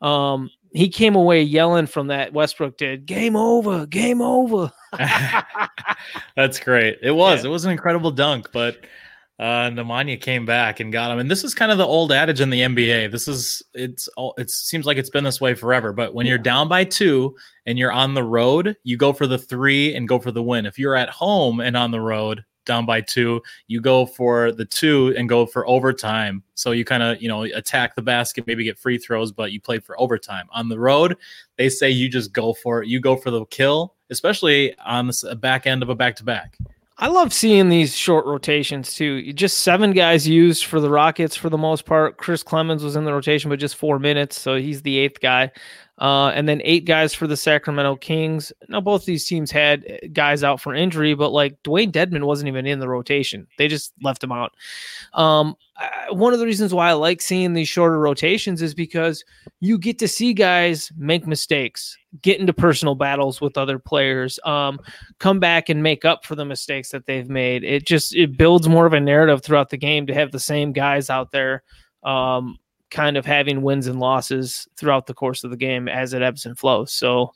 [0.00, 2.32] Um, he came away yelling from that.
[2.32, 4.70] Westbrook did game over, game over.
[6.36, 6.98] That's great.
[7.02, 7.42] It was.
[7.42, 7.50] Yeah.
[7.50, 8.78] It was an incredible dunk, but
[9.40, 11.18] uh, Nemanja came back and got him.
[11.18, 13.10] And this is kind of the old adage in the NBA.
[13.10, 15.94] This is it's all it seems like it's been this way forever.
[15.94, 16.30] But when yeah.
[16.30, 20.06] you're down by two and you're on the road, you go for the three and
[20.06, 20.66] go for the win.
[20.66, 24.66] If you're at home and on the road, down by two, you go for the
[24.66, 26.42] two and go for overtime.
[26.54, 29.60] So you kind of, you know, attack the basket, maybe get free throws, but you
[29.60, 30.48] play for overtime.
[30.52, 31.16] On the road,
[31.56, 32.88] they say you just go for it.
[32.88, 36.58] You go for the kill, especially on the back end of a back to back.
[37.02, 39.32] I love seeing these short rotations too.
[39.32, 42.18] Just seven guys used for the Rockets for the most part.
[42.18, 45.50] Chris Clemons was in the rotation, but just four minutes, so he's the eighth guy.
[46.00, 48.52] Uh, and then eight guys for the Sacramento Kings.
[48.68, 49.84] Now, both these teams had
[50.14, 53.46] guys out for injury, but like Dewayne Dedmon wasn't even in the rotation.
[53.58, 54.52] They just left him out.
[55.12, 59.22] Um, I, one of the reasons why I like seeing these shorter rotations is because
[59.60, 64.78] you get to see guys make mistakes, get into personal battles with other players, um,
[65.18, 67.62] come back and make up for the mistakes that they've made.
[67.62, 70.72] It just it builds more of a narrative throughout the game to have the same
[70.72, 71.62] guys out there
[72.02, 72.58] um,
[72.90, 76.46] kind of having wins and losses throughout the course of the game as it ebbs
[76.46, 76.92] and flows.
[76.92, 77.32] So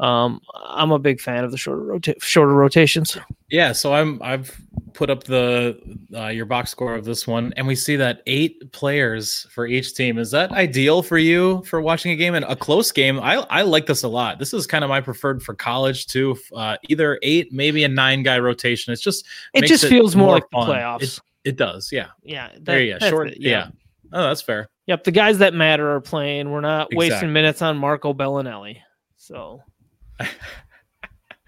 [0.00, 3.18] um, I'm a big fan of the shorter rota- shorter rotations.
[3.50, 4.58] Yeah, so I'm I've
[4.94, 5.78] put up the
[6.14, 9.94] uh, your box score of this one, and we see that eight players for each
[9.94, 10.16] team.
[10.16, 13.20] Is that ideal for you for watching a game and a close game?
[13.20, 14.38] I I like this a lot.
[14.38, 16.38] This is kind of my preferred for college too.
[16.56, 18.94] Uh, either eight, maybe a nine guy rotation.
[18.94, 20.66] It's just it just feels more like fun.
[20.66, 21.02] playoffs.
[21.02, 22.08] It, it, does, yeah.
[22.22, 23.10] Yeah, that, there you go.
[23.10, 23.50] Short, yeah.
[23.50, 23.68] yeah.
[24.12, 24.68] Oh, that's fair.
[24.86, 26.50] Yep, the guys that matter are playing.
[26.50, 26.96] We're not exactly.
[26.96, 28.78] wasting minutes on Marco Belinelli.
[29.16, 29.62] So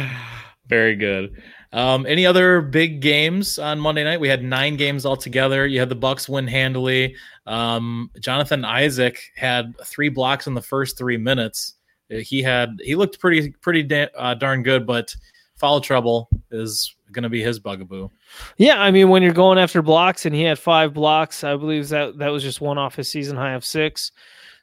[0.68, 1.42] very good.
[1.74, 4.20] Um, any other big games on Monday night?
[4.20, 5.68] We had nine games altogether.
[5.68, 7.16] You had the Bucks win handily.
[7.46, 11.74] Um, Jonathan Isaac had three blocks in the first three minutes.
[12.10, 15.14] He had he looked pretty pretty da- uh, darn good, but
[15.58, 18.10] foul trouble is going to be his bugaboo.
[18.58, 21.90] Yeah, I mean, when you're going after blocks, and he had five blocks, I believe
[21.90, 24.12] that that was just one off his season high of six.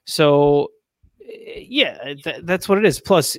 [0.05, 0.71] So,
[1.21, 3.01] eh, yeah, that, that's what it is.
[3.01, 3.37] Plus,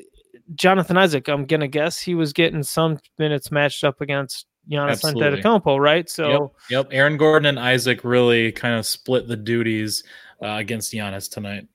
[0.55, 5.79] Jonathan Isaac, I'm gonna guess he was getting some minutes matched up against Giannis Antetokounmpo,
[5.79, 6.09] right?
[6.09, 10.03] So, yep, yep, Aaron Gordon and Isaac really kind of split the duties
[10.43, 11.67] uh, against Giannis tonight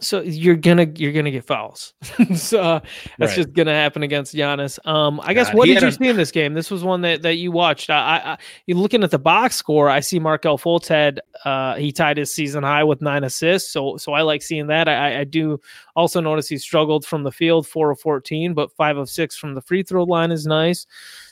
[0.00, 1.94] so you're gonna you're gonna get fouls.
[2.34, 2.80] so uh,
[3.18, 3.36] that's right.
[3.36, 4.84] just gonna happen against Giannis.
[4.86, 5.92] Um, I guess what did you a...
[5.92, 6.54] see in this game?
[6.54, 7.90] This was one that, that you watched.
[7.90, 9.88] I, I, you're looking at the box score.
[9.88, 13.72] I see Markelle Fultz had uh, he tied his season high with nine assists.
[13.72, 14.88] So so I like seeing that.
[14.88, 15.60] I, I do
[15.94, 19.54] also notice he struggled from the field, four of fourteen, but five of six from
[19.54, 20.86] the free throw line is nice.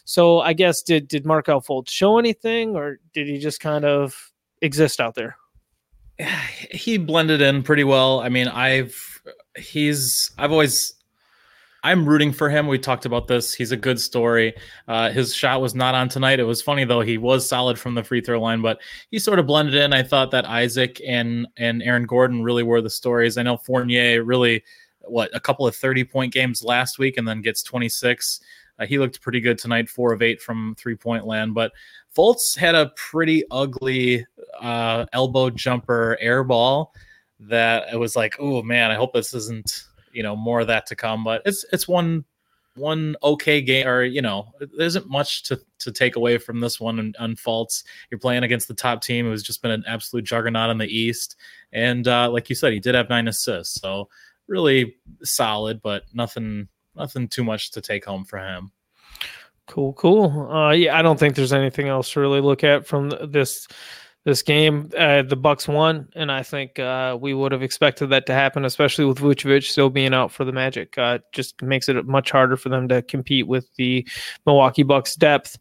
[0.04, 4.32] So I guess did did Markelle Fultz show anything, or did he just kind of
[4.62, 5.36] exist out there?
[6.70, 8.20] he blended in pretty well.
[8.20, 9.22] I mean, I've
[9.56, 10.94] he's I've always
[11.82, 12.66] I'm rooting for him.
[12.66, 13.52] We talked about this.
[13.52, 14.54] He's a good story.
[14.88, 16.40] Uh, his shot was not on tonight.
[16.40, 17.02] It was funny though.
[17.02, 19.92] He was solid from the free throw line, but he sort of blended in.
[19.92, 23.36] I thought that Isaac and and Aaron Gordon really were the stories.
[23.36, 24.64] I know Fournier really
[25.06, 28.40] what a couple of 30 point games last week and then gets 26.
[28.78, 31.54] Uh, he looked pretty good tonight, four of eight from three point land.
[31.54, 31.72] But
[32.16, 34.26] Fultz had a pretty ugly
[34.60, 36.92] uh, elbow jumper air ball
[37.40, 40.86] that it was like, oh man, I hope this isn't you know more of that
[40.86, 41.24] to come.
[41.24, 42.24] But it's it's one
[42.76, 46.80] one okay game, or you know, there isn't much to to take away from this
[46.80, 47.84] one And, on Fultz.
[48.10, 51.36] You're playing against the top team who's just been an absolute juggernaut in the East,
[51.72, 54.08] and uh, like you said, he did have nine assists, so
[54.46, 58.72] really solid, but nothing nothing too much to take home for him.
[59.66, 60.50] Cool, cool.
[60.50, 63.66] Uh, yeah, I don't think there's anything else to really look at from this
[64.24, 64.90] this game.
[64.96, 68.64] Uh, the Bucks won, and I think uh, we would have expected that to happen,
[68.64, 70.96] especially with Vucevic still being out for the Magic.
[70.98, 74.06] Uh, just makes it much harder for them to compete with the
[74.46, 75.58] Milwaukee Bucks depth.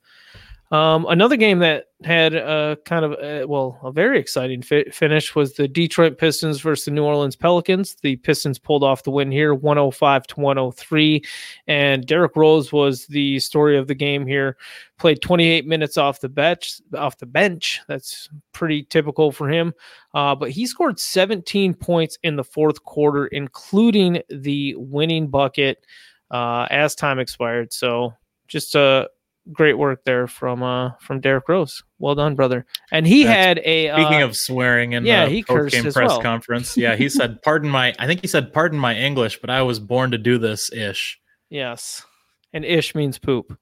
[0.73, 5.35] Um, another game that had a kind of a, well a very exciting fi- finish
[5.35, 7.95] was the Detroit Pistons versus the New Orleans Pelicans.
[8.01, 11.23] The Pistons pulled off the win here, 105 to 103,
[11.67, 14.57] and Derrick Rose was the story of the game here.
[14.97, 16.81] Played 28 minutes off the bench.
[16.97, 19.75] Off the bench, that's pretty typical for him.
[20.15, 25.85] Uh, but he scored 17 points in the fourth quarter, including the winning bucket
[26.31, 27.71] uh, as time expired.
[27.71, 28.15] So
[28.47, 29.07] just a
[29.51, 31.83] great work there from uh from Derrick Rose.
[31.99, 32.65] Well done, brother.
[32.91, 35.91] And he That's- had a Speaking uh, of swearing in yeah, the he cursed post-game
[35.93, 36.21] press well.
[36.21, 39.61] conference, yeah, he said, "Pardon my," I think he said, "Pardon my English," but I
[39.63, 41.19] was born to do this ish.
[41.49, 42.05] yes,
[42.53, 43.57] and ish means poop.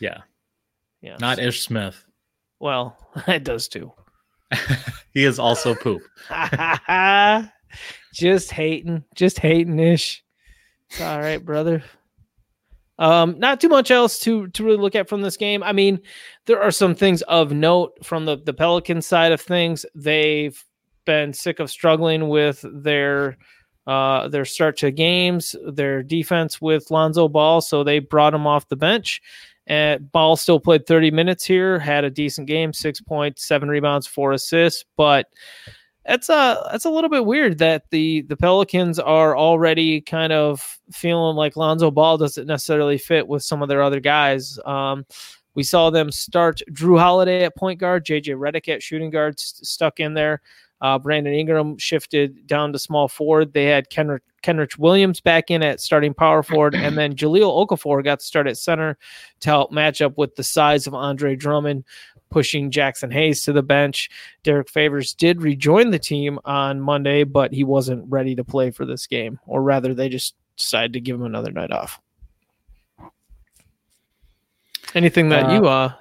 [0.00, 0.22] Yeah,
[1.02, 2.04] Yeah, not Ish Smith.
[2.60, 3.92] well, it does too.
[5.12, 6.02] he is also poop.
[8.14, 10.22] just hating, just hating ish.
[10.90, 11.82] It's all right, brother.
[12.98, 15.62] Um, not too much else to to really look at from this game.
[15.62, 16.00] I mean,
[16.46, 19.86] there are some things of note from the the Pelican side of things.
[19.94, 20.62] They've
[21.04, 23.38] been sick of struggling with their
[23.86, 28.68] uh their start to games, their defense with Lonzo Ball, so they brought him off
[28.68, 29.22] the bench.
[29.68, 34.06] And Ball still played 30 minutes here, had a decent game, six points, seven rebounds,
[34.06, 35.26] four assists, but
[36.08, 40.78] that's a that's a little bit weird that the the Pelicans are already kind of
[40.90, 44.58] feeling like Lonzo Ball doesn't necessarily fit with some of their other guys.
[44.64, 45.04] Um,
[45.54, 49.66] we saw them start Jrue Holiday at point guard, JJ Redick at shooting guard, st-
[49.66, 50.40] stuck in there.
[50.80, 53.52] Uh, Brandon Ingram shifted down to small forward.
[53.52, 58.02] They had Kenrich, Kenrich Williams back in at starting power forward, and then Jahlil Okafor
[58.02, 58.96] got to start at center
[59.40, 61.84] to help match up with the size of Andre Drummond,
[62.30, 64.10] pushing Jaxson Hayes to the bench.
[64.42, 68.84] Derrick Favors did rejoin the team on Monday, but he wasn't ready to play for
[68.84, 72.00] this game, or rather, they just decided to give him another night off.
[74.94, 75.92] Anything that Uh, you uh,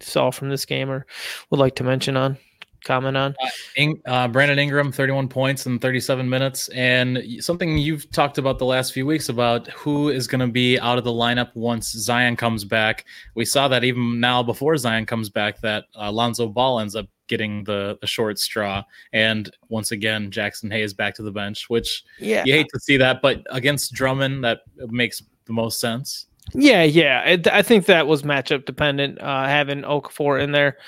[0.00, 1.06] saw from this game or
[1.50, 2.38] would like to mention on,
[2.84, 3.34] comment on?
[3.76, 6.68] In, uh, Brandon Ingram, 31 points in 37 minutes.
[6.68, 10.78] And something you've talked about the last few weeks about who is going to be
[10.78, 13.04] out of the lineup once Zion comes back.
[13.34, 17.06] We saw that even now before Zion comes back, that uh, Lonzo Ball ends up
[17.28, 18.82] getting the, the short straw.
[19.12, 22.96] And once again, Jaxson Hayes back to the bench, which Yeah, you hate to see
[22.96, 23.22] that.
[23.22, 26.26] But against Drummond, that makes the most sense.
[26.54, 27.22] Yeah, yeah.
[27.24, 29.20] It, I think that was matchup dependent.
[29.20, 30.78] Uh, having Okafor in there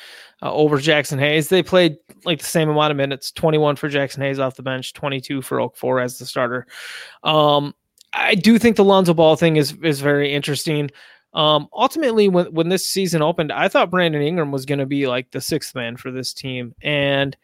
[0.42, 4.18] uh, over Jaxson Hayes, they played like the same amount of minutes: twenty-one for Jaxson
[4.18, 6.66] Hayes off the bench, twenty-two for Okafor as the starter.
[7.22, 7.74] Um,
[8.12, 10.90] I do think the Lonzo Ball thing is is very interesting.
[11.32, 15.06] Um, ultimately, when when this season opened, I thought Brandon Ingram was going to be
[15.06, 17.36] like the sixth man for this team, and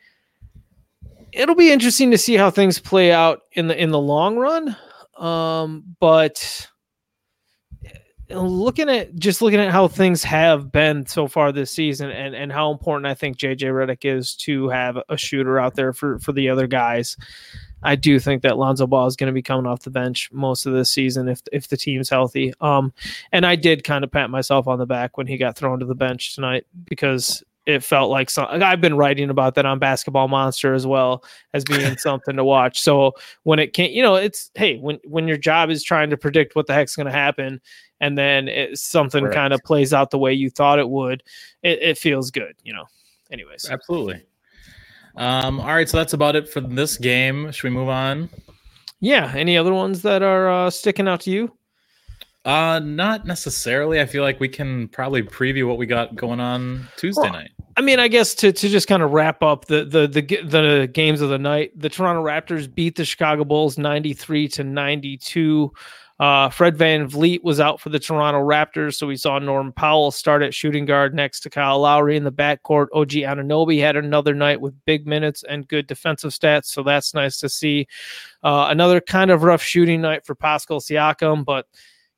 [1.33, 4.77] it'll be interesting to see how things play out in the in the long run.
[5.19, 6.69] Um, but
[8.29, 12.53] looking at just looking at how things have been so far this season and and
[12.53, 16.33] how important I think JJ Redick is to have a shooter out there for for
[16.33, 17.17] the other guys.
[17.83, 20.67] I do think that Lonzo Ball is going to be coming off the bench most
[20.67, 22.53] of this season if if the team's healthy.
[22.61, 22.93] Um,
[23.33, 25.87] and I did kind of pat myself on the back when he got thrown to
[25.87, 30.29] the bench tonight because it felt like some, I've been writing about that on Basketball
[30.29, 32.81] Monster as well as being something to watch.
[32.81, 36.17] So when it can't, you know, it's hey, when when your job is trying to
[36.17, 37.61] predict what the heck's going to happen,
[38.01, 41.23] and then it, something kind of plays out the way you thought it would,
[41.63, 42.85] it, it feels good, you know.
[43.31, 44.25] Anyways, Absolutely.
[45.17, 47.51] Um, all right, so that's about it for this game.
[47.51, 48.29] Should we move on?
[49.01, 49.33] yeah.
[49.35, 51.53] Any other ones that are uh, sticking out to you?
[52.47, 54.01] Uh, not necessarily.
[54.01, 57.51] I feel like we can probably preview what we got going on Tuesday Well, night.
[57.77, 60.91] I mean, I guess to, to just kind of wrap up the, the the the
[60.91, 65.17] games of the night, the Toronto Raptors beat the Chicago Bulls ninety three to ninety
[65.17, 65.73] two.
[66.21, 70.41] Uh, Fred VanVleet was out for the Toronto Raptors, so we saw Norm Powell start
[70.43, 72.87] at shooting guard next to Kyle Lowry in the backcourt.
[72.95, 77.37] OG Anunoby had another night with big minutes and good defensive stats, so that's nice
[77.39, 77.89] to see.
[78.43, 81.67] Uh, another kind of rough shooting night for Pascal Siakam, but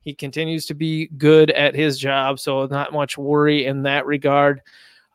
[0.09, 4.62] he continues to be good at his job, so not much worry in that regard.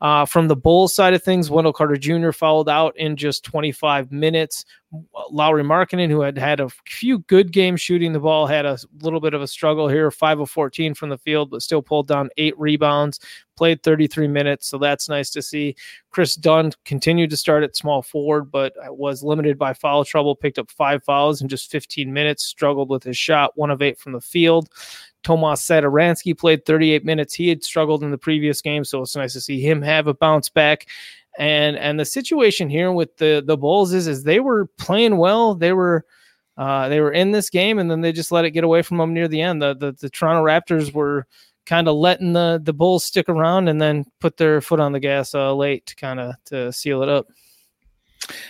[0.04, 2.32] Uh, from the Bulls side of things, Wendell Carter Jr.
[2.34, 4.66] fouled out in just 25 minutes.
[5.32, 9.22] Lauri Markkanen, who had had a few good games shooting the ball, had a little
[9.22, 12.30] bit of a struggle here, 5 of 14 from the field, but still pulled down
[12.36, 13.22] eight rebounds,
[13.56, 15.74] played 33 minutes, so that's nice to see.
[16.12, 20.60] Kris Dunn continued to start at small forward, but was limited by foul trouble, picked
[20.60, 24.12] up five fouls in just 15 minutes, struggled with his shot, one of eight from
[24.12, 24.70] the field.
[25.24, 27.34] Tomas Satoransky played 38 minutes.
[27.34, 30.14] He had struggled in the previous game, so it's nice to see him have a
[30.14, 30.88] bounce back.
[31.40, 35.56] And and the situation here with the the Bulls is is they were playing well.
[35.56, 36.06] They were
[36.58, 38.98] uh, they were in this game, and then they just let it get away from
[38.98, 39.62] them near the end.
[39.62, 41.26] The the, the Toronto Raptors were
[41.66, 45.00] kind of letting the the Bulls stick around and then put their foot on the
[45.00, 47.28] gas uh, late to kind of to seal it up.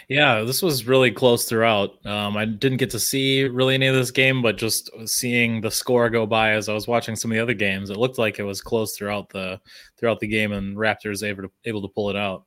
[0.07, 2.05] Yeah, this was really close throughout.
[2.05, 5.71] Um, I didn't get to see really any of this game, but just seeing the
[5.71, 8.39] score go by as I was watching some of the other games, it looked like
[8.39, 9.59] it was close throughout the
[9.97, 12.45] throughout the game, and Raptors able to able to pull it out.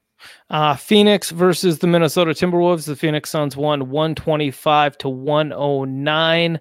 [0.51, 2.87] Uh, Phoenix versus the Minnesota Timberwolves.
[2.87, 6.61] The Phoenix Suns won 125 to 109.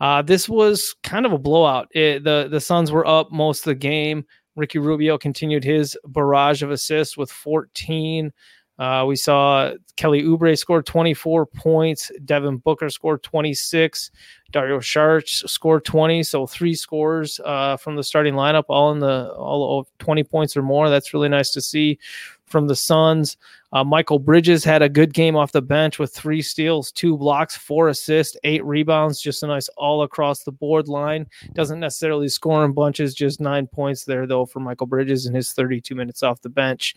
[0.00, 1.88] Uh, this was kind of a blowout.
[1.92, 4.24] It, the the Suns were up most of the game.
[4.56, 8.32] Ricky Rubio continued his barrage of assists with 14.
[8.78, 12.12] Uh, we saw Kelly Oubre score 24 points.
[12.24, 14.10] Devin Booker scored 26.
[14.52, 16.22] Dario Saric scored 20.
[16.22, 20.62] So three scores uh, from the starting lineup, all in the all 20 points or
[20.62, 20.90] more.
[20.90, 21.98] That's really nice to see
[22.46, 23.36] from the Suns.
[23.72, 27.56] Uh, Mikal Bridges had a good game off the bench with three steals, two blocks,
[27.56, 29.20] four assists, eight rebounds.
[29.20, 31.26] Just a nice all across the board line.
[31.52, 35.52] Doesn't necessarily score in bunches, just nine points there, though, for Mikal Bridges in his
[35.52, 36.94] 32 minutes off the bench.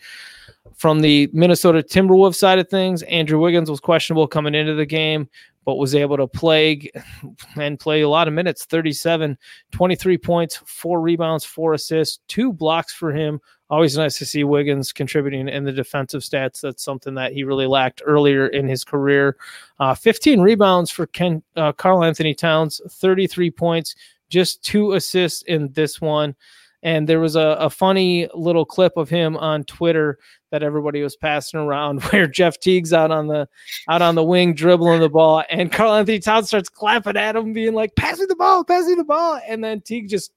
[0.76, 5.28] From the Minnesota Timberwolves side of things, Andrew Wiggins was questionable coming into the game,
[5.64, 6.90] but was able to play
[7.56, 9.36] and play a lot of minutes 37,
[9.72, 13.40] 23 points, four rebounds, four assists, two blocks for him
[13.70, 16.60] always nice to see Wiggins contributing in the defensive stats.
[16.60, 19.36] That's something that he really lacked earlier in his career.
[19.78, 23.94] Uh, 15 rebounds for Ken uh, Karl-Anthony Towns, 33 points,
[24.28, 26.34] just two assists in this one.
[26.82, 30.18] And there was a, a funny little clip of him on Twitter
[30.50, 33.48] that everybody was passing around where Jeff Teague's out on the
[33.88, 37.74] out on the wing dribbling the ball and Karl-Anthony Towns starts clapping at him, being
[37.74, 39.40] like, pass me the ball, pass me the ball.
[39.46, 40.32] And then Teague just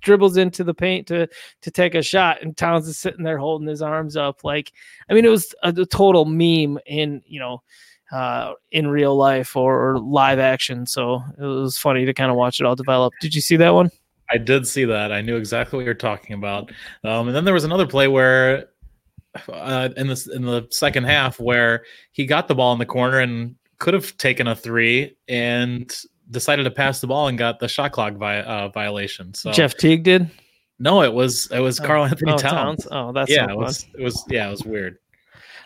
[0.00, 1.28] dribbles into the paint to
[1.60, 4.44] to take a shot, and Towns is sitting there holding his arms up.
[4.44, 4.72] Like,
[5.08, 7.62] I mean, it was a, a total meme in you know
[8.12, 10.84] uh, in real life or, or, live action.
[10.84, 13.14] So it was funny to kind of watch it all develop.
[13.22, 13.90] Did you see that one?
[14.30, 15.12] I did see that.
[15.12, 16.70] I knew exactly what you're talking about.
[17.04, 18.68] Um, and then there was another play where
[19.48, 23.18] uh, in the in the second half where he got the ball in the corner
[23.18, 25.94] and could have taken a three and
[26.32, 29.32] decided to pass the ball and got the shot clock vi- uh, violation.
[29.34, 30.30] So Jeff Teague did.
[30.78, 32.84] No, it was it was oh, Karl-Anthony oh, Towns.
[32.84, 32.88] Towns.
[32.90, 34.98] Oh, that's yeah, so it was it was yeah, it was weird.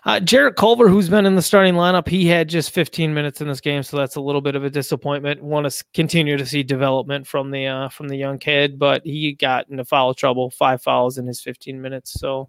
[0.04, 3.48] Uh, Jarrett Culver, who's been in the starting lineup, he had just 15 minutes in
[3.48, 5.42] this game, so that's a little bit of a disappointment.
[5.42, 9.32] Want to continue to see development from the uh, from the young kid, but he
[9.32, 12.48] got into foul trouble, five fouls in his 15 minutes, so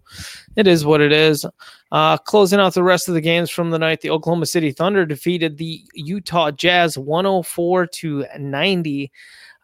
[0.54, 1.44] it is what it is.
[1.90, 5.06] Uh, closing out the rest of the games from the night, the Oklahoma City Thunder
[5.06, 9.10] defeated the Utah Jazz 104 to 90.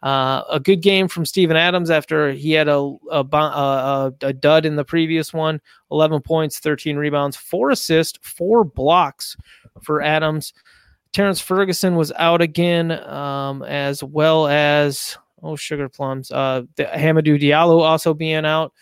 [0.01, 4.65] Uh, a good game from Steven Adams after he had a, a, a, a, dud
[4.65, 5.59] in the previous one
[5.91, 9.35] 11 points, 13 rebounds, four assists, four blocks
[9.81, 10.53] for Adams.
[11.11, 16.29] Terrance Ferguson was out again, um, as well as, oh, sugar plums.
[16.29, 18.73] Uh, Hamidou Diallo also being out.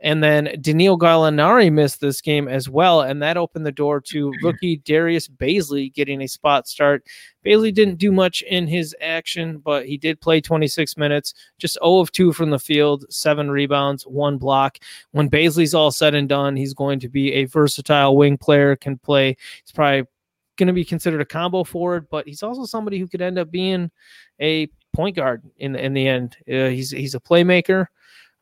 [0.00, 4.32] And then Danilo Gallinari missed this game as well, and that opened the door to
[4.42, 7.06] rookie Darius Bazley getting a spot start.
[7.44, 12.00] Bazley didn't do much in his action, but he did play 26 minutes, just 0
[12.00, 14.78] of 2 from the field, seven rebounds, one block.
[15.12, 18.98] When Bazley's all said and done, he's going to be a versatile wing player, can
[18.98, 19.36] play.
[19.62, 20.04] He's probably
[20.56, 23.50] going to be considered a combo forward, but he's also somebody who could end up
[23.50, 23.90] being
[24.40, 26.36] a point guard in in the end.
[26.48, 27.86] Uh, he's he's a playmaker.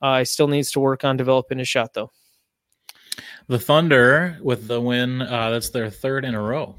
[0.04, 2.10] Uh, he still needs to work on developing his shot, though.
[3.46, 6.76] The Thunder with the win, uh, that's their third in a row.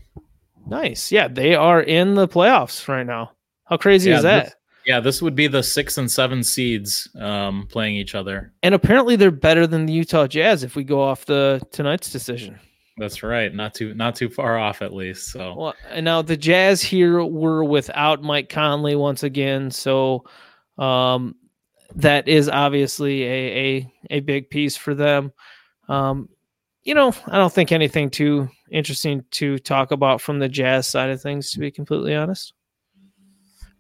[0.67, 1.11] Nice.
[1.11, 3.31] Yeah, they are in the playoffs right now.
[3.63, 4.43] How crazy yeah, is that?
[4.45, 4.55] This,
[4.85, 8.53] yeah, this would be the six and seven seeds um, playing each other.
[8.61, 12.59] And apparently they're better than the Utah Jazz if we go off the tonight's decision.
[12.97, 13.51] That's right.
[13.51, 15.31] Not too not too far off at least.
[15.31, 19.71] So well, and now the Jazz here were without Mike Conley once again.
[19.71, 20.25] So
[20.77, 21.33] um
[21.95, 25.31] that is obviously a a, a big piece for them.
[25.87, 26.29] Um,
[26.83, 31.09] you know, I don't think anything too interesting to talk about from the Jazz side
[31.09, 32.53] of things, to be completely honest.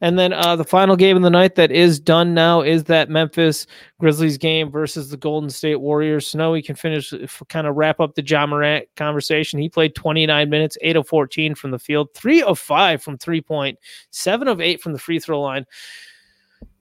[0.01, 3.09] And then uh, the final game of the night that is done now is that
[3.09, 3.65] Memphis
[3.99, 6.27] Grizzlies game versus the Golden State Warriors.
[6.27, 7.13] So now we can finish,
[7.47, 9.59] kind of wrap up the Ja Morant conversation.
[9.59, 13.41] He played 29 minutes, 8 of 14 from the field, 3 of 5 from three
[13.41, 13.79] point,
[14.11, 15.65] 7 of 8 from the free throw line.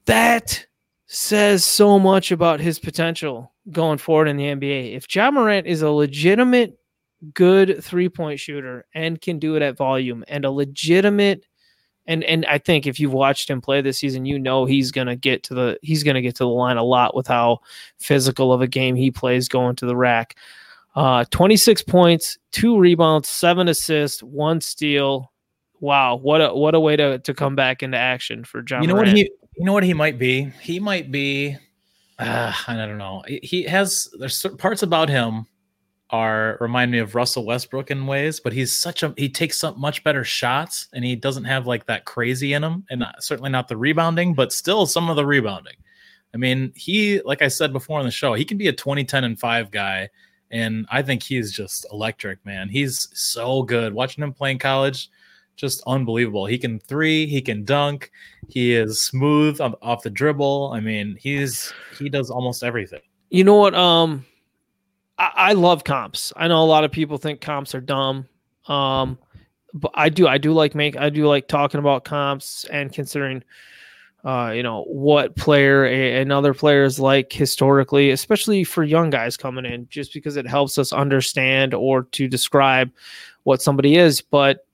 [0.05, 0.65] That
[1.07, 4.95] says so much about his potential going forward in the NBA.
[4.95, 6.79] If Ja Morant is a legitimate
[7.33, 11.45] good three point shooter and can do it at volume and a legitimate
[12.07, 15.15] and and I think if you've watched him play this season, you know he's gonna
[15.15, 17.59] get to the he's gonna get to the line a lot with how
[17.97, 20.35] physical of a game he plays going to the rack.
[20.95, 25.31] Uh, 26 points, two rebounds, seven assists, one steal.
[25.79, 28.81] Wow, what a what a way to to come back into action for John.
[28.81, 29.09] You know Morant.
[29.09, 30.51] what he you know what he might be?
[30.61, 31.57] He might be
[32.19, 33.23] uh, I don't know.
[33.27, 35.47] He has there's certain parts about him
[36.11, 39.79] are remind me of Russell Westbrook in ways, but he's such a he takes some
[39.79, 43.49] much better shots and he doesn't have like that crazy in him and not, certainly
[43.49, 45.75] not the rebounding, but still some of the rebounding.
[46.33, 49.23] I mean, he like I said before on the show, he can be a 2010
[49.23, 50.09] and 5 guy
[50.51, 52.69] and I think he's just electric, man.
[52.69, 53.93] He's so good.
[53.93, 55.09] Watching him play in college,
[55.55, 56.45] just unbelievable.
[56.45, 58.11] He can three, he can dunk,
[58.47, 60.71] he is smooth off the dribble.
[60.73, 63.01] I mean, he's he does almost everything.
[63.29, 63.73] You know what?
[63.73, 64.25] Um,
[65.17, 66.31] I, I love comps.
[66.35, 68.27] I know a lot of people think comps are dumb.
[68.67, 69.17] Um,
[69.73, 70.27] but I do.
[70.27, 70.97] I do like make.
[70.97, 73.43] I do like talking about comps and considering.
[74.23, 79.65] Uh, you know what player and other players like historically, especially for young guys coming
[79.65, 82.91] in, just because it helps us understand or to describe
[83.43, 84.21] what somebody is.
[84.21, 84.64] But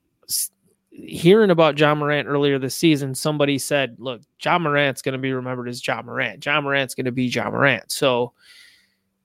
[0.92, 5.34] hearing about Ja Morant earlier this season, somebody said, look, Ja Morant's going to be
[5.34, 6.46] remembered as Ja Morant.
[6.46, 7.92] Ja Morant's going to be Ja Morant.
[7.92, 8.34] So,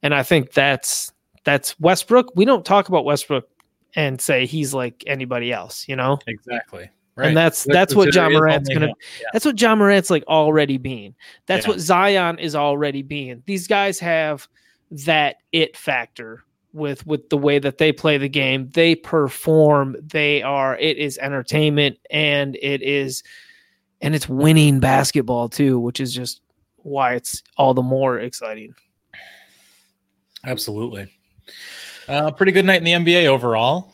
[0.03, 1.13] and I think that's,
[1.45, 2.33] that's Westbrook.
[2.35, 3.49] We don't talk about Westbrook
[3.95, 6.19] and say he's like anybody else, you know?
[6.27, 6.91] Exactly.
[7.17, 7.29] Right.
[7.29, 8.89] And that's that's what Ja Morant's gonna.
[8.89, 9.29] Yeah.
[9.33, 11.15] That's what Ja Morant's like already being.
[11.47, 11.73] That's yeah.
[11.73, 13.43] what Zion is already being.
[13.47, 14.47] These guys have
[14.91, 16.45] that it factor
[16.77, 18.71] with with the way that they play the game.
[18.71, 19.97] They perform.
[20.01, 20.77] They are.
[20.79, 23.23] It is entertainment, and it is,
[24.01, 26.43] and it's winning basketball too, which is just
[26.77, 28.75] why it's all the more exciting.
[30.45, 31.09] Absolutely.
[32.09, 33.93] Uh, pretty good night in the NBA overall.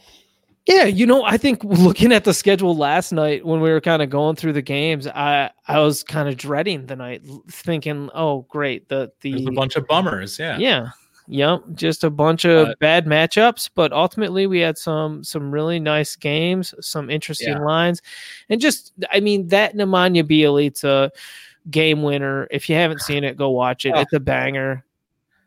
[0.66, 4.00] Yeah, you know, I think looking at the schedule last night when we were kind
[4.00, 8.42] of going through the games, I I was kind of dreading the night, thinking, "Oh,
[8.42, 10.90] great, the the There's a bunch of bummers." Yeah, yeah,
[11.28, 15.78] Yep, just a bunch of uh, bad matchups, but ultimately we had some some really
[15.78, 17.64] nice games, some interesting yeah.
[17.64, 18.02] lines,
[18.48, 21.10] and just I mean that Nemanja Bjelica
[21.70, 22.48] game winner.
[22.50, 23.92] If you haven't seen it, go watch it.
[23.96, 24.00] Oh.
[24.00, 24.84] It's a banger.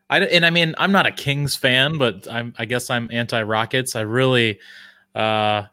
[0.10, 3.42] I and I mean I'm not a Kings fan, but I'm I guess I'm anti
[3.42, 3.96] Rockets.
[3.96, 4.60] I really,
[5.14, 5.64] uh,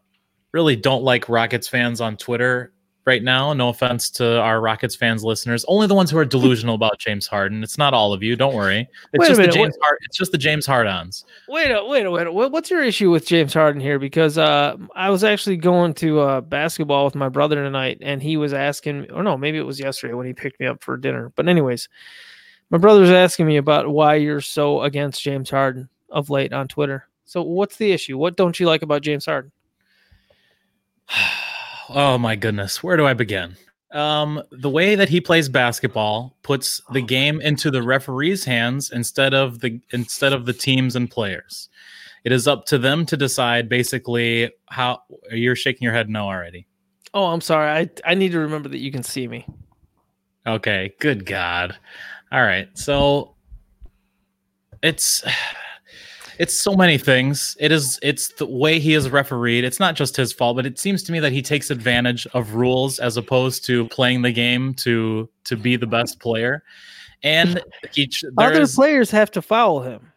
[0.52, 2.72] really don't like Rockets fans on Twitter
[3.04, 3.52] right now.
[3.52, 7.26] No offense to our Rockets fans listeners, only the ones who are delusional about James
[7.26, 7.62] Harden.
[7.62, 8.36] It's not all of you.
[8.36, 8.88] Don't worry.
[9.12, 11.24] It's wait just minute, the James Hard, It's just the James Hardons.
[11.48, 12.30] Wait a wait a wait.
[12.32, 13.98] What's your issue with James Harden here?
[13.98, 18.36] Because uh, I was actually going to uh, basketball with my brother tonight, and he
[18.36, 21.32] was asking, or no, maybe it was yesterday when he picked me up for dinner.
[21.34, 21.88] But anyways,
[22.70, 27.08] my brother's asking me about why you're so against James Harden of late on Twitter.
[27.24, 28.18] So what's the issue?
[28.18, 29.52] What don't you like about James Harden?
[31.88, 33.56] Oh my goodness, where do I begin?
[33.92, 37.06] Um, the way that he plays basketball puts the oh.
[37.06, 41.68] game into the referee's hands instead of the instead of the teams and players.
[42.24, 46.66] It is up to them to decide basically how you're shaking your head no already.
[47.12, 47.70] Oh, I'm sorry.
[47.70, 49.46] I I need to remember that you can see me.
[50.46, 51.76] Okay, good God.
[52.32, 52.68] All right.
[52.78, 53.34] So
[54.82, 55.22] it's
[56.42, 57.56] it's so many things.
[57.60, 59.62] It is it's the way he is refereed.
[59.62, 62.54] It's not just his fault, but it seems to me that he takes advantage of
[62.54, 66.64] rules as opposed to playing the game to to be the best player.
[67.22, 67.62] And
[67.94, 70.12] each other players have to follow him.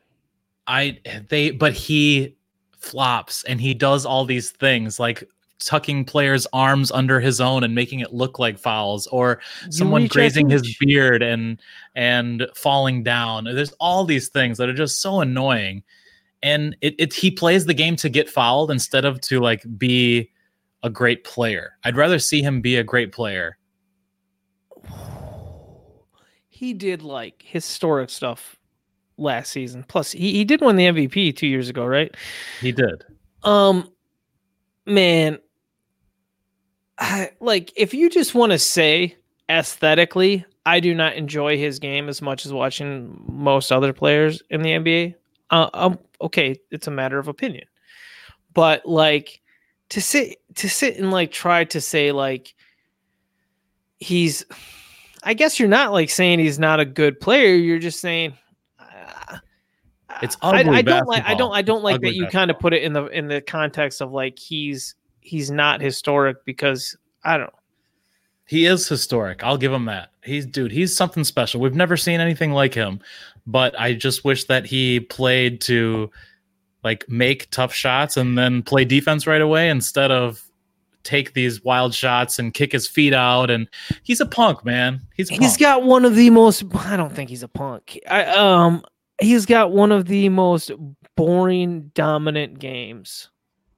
[0.66, 0.98] I
[1.30, 2.36] they but he
[2.80, 7.76] flops and he does all these things like tucking players' arms under his own and
[7.76, 11.62] making it look like fouls, or someone grazing his beard and
[11.94, 13.44] and falling down.
[13.44, 15.84] There's all these things that are just so annoying
[16.46, 20.30] and it, it he plays the game to get fouled instead of to like be
[20.84, 21.74] a great player.
[21.84, 23.58] I'd rather see him be a great player.
[26.48, 28.56] He did like historic stuff
[29.18, 29.84] last season.
[29.90, 32.16] Plus, he, he did win the MVP two years ago, right?
[32.62, 33.04] He did.
[33.44, 33.92] Um,
[34.86, 35.40] man,
[36.98, 39.18] I, like if you just want to say
[39.50, 44.62] aesthetically, I do not enjoy his game as much as watching most other players in
[44.62, 45.16] the NBA.
[45.56, 47.66] Uh, um, okay, it's a matter of opinion.
[48.54, 49.42] But like
[49.90, 52.54] to sit to sit and like try to say like
[53.98, 54.46] he's
[55.24, 57.56] I guess you're not like saying he's not a good player.
[57.56, 58.34] You're just saying
[58.78, 59.38] uh,
[60.22, 62.60] it's I, I, don't like I don't I don't like ugly that you kind of
[62.60, 67.38] put it in the in the context of like he's he's not historic because I
[67.38, 67.54] don't
[68.48, 69.44] He is historic.
[69.44, 70.10] I'll give him that.
[70.24, 71.62] He's dude, he's something special.
[71.62, 73.00] We've never seen anything like him
[73.48, 76.12] but I just wish that he played to
[76.84, 80.42] like make tough shots and then play defense right away instead of
[81.04, 83.52] take these wild shots and kick his feet out.
[83.52, 83.68] And
[84.04, 85.02] he's a punk man.
[85.16, 88.00] He's he's got one of the most i don't think he's a punk.
[88.10, 88.84] I, um
[89.20, 90.72] he's got one of the most
[91.16, 93.30] boring dominant games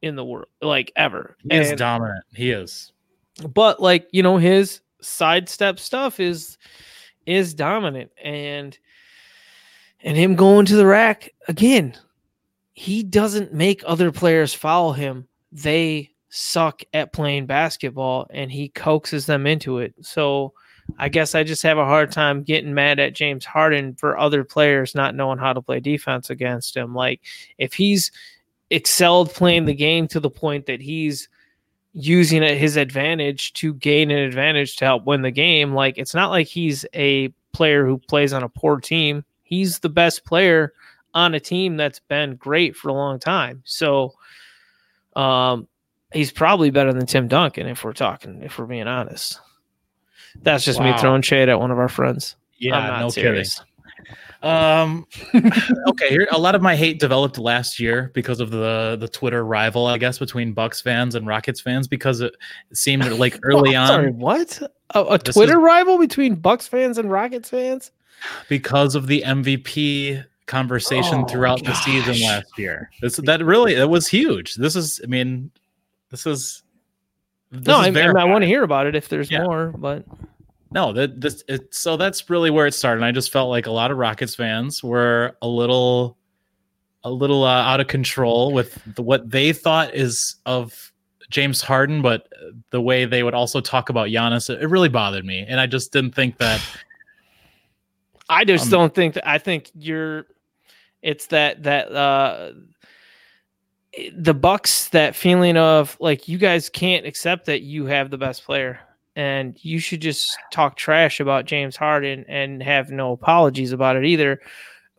[0.01, 1.35] in the world like ever.
[1.43, 2.23] He and, is dominant.
[2.33, 2.93] He is
[3.53, 6.57] but like you know his sidestep stuff is
[7.25, 8.77] is dominant and
[10.01, 11.95] and him going to the rack again,
[12.73, 15.27] he doesn't make other players follow him.
[15.51, 19.93] They suck at playing basketball and he coaxes them into it.
[20.01, 20.53] So
[20.99, 24.43] I guess I just have a hard time getting mad at James Harden for other
[24.43, 26.93] players not knowing how to play defense against him.
[26.93, 27.21] Like
[27.57, 28.11] if he's
[28.69, 31.27] excelled playing the game to the point that he's
[31.99, 36.29] using his advantage to gain an advantage to help win the game, like it's not
[36.29, 39.25] like he's a player who plays on a poor team.
[39.41, 40.73] He's the best player
[41.15, 43.63] on a team that's been great for a long time.
[43.65, 44.13] So
[45.15, 45.67] um
[46.13, 49.39] he's probably better than Tim Duncan if we're talking if we're being honest.
[50.43, 50.91] That's just wow.
[50.93, 52.35] me throwing shade at one of our friends.
[52.59, 53.55] Yeah, no serious.
[53.55, 53.73] kidding.
[54.43, 55.07] Um,
[55.89, 59.43] okay, here a lot of my hate developed last year because of the the Twitter
[59.43, 62.35] rival, I guess, between Bucks fans and Rockets fans because it,
[62.73, 63.87] seemed like early on.
[63.87, 64.61] Sorry, what?
[64.91, 67.91] A, a Twitter is, rival between Bucks fans and Rockets fans?
[68.49, 71.85] Because of the MVP conversation oh, throughout gosh.
[71.85, 72.89] the season last year.
[73.01, 74.55] This that really it was huge.
[74.55, 75.51] This is, I mean,
[76.09, 76.63] this is
[77.51, 79.43] no, I, I, I want to hear about it if there's yeah.
[79.43, 80.03] more, but
[80.71, 82.97] no, that this it, so that's really where it started.
[82.97, 86.17] And I just felt like a lot of Rockets fans were a little,
[87.03, 90.91] a little uh, out of control with the, what they thought is of
[91.29, 92.27] James Harden, but
[92.69, 95.67] the way they would also talk about Giannis, it, it really bothered me, and I
[95.67, 96.61] just didn't think that.
[98.29, 99.27] I just um, don't think that.
[99.27, 100.27] I think you're.
[101.01, 102.51] It's that that uh
[104.13, 108.43] the Bucks that feeling of like you guys can't accept that you have the best
[108.43, 108.79] player
[109.17, 114.05] and you should just talk trash about James Harden and have no apologies about it
[114.05, 114.39] either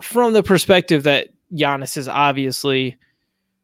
[0.03, 2.99] from the perspective that Giannis is obviously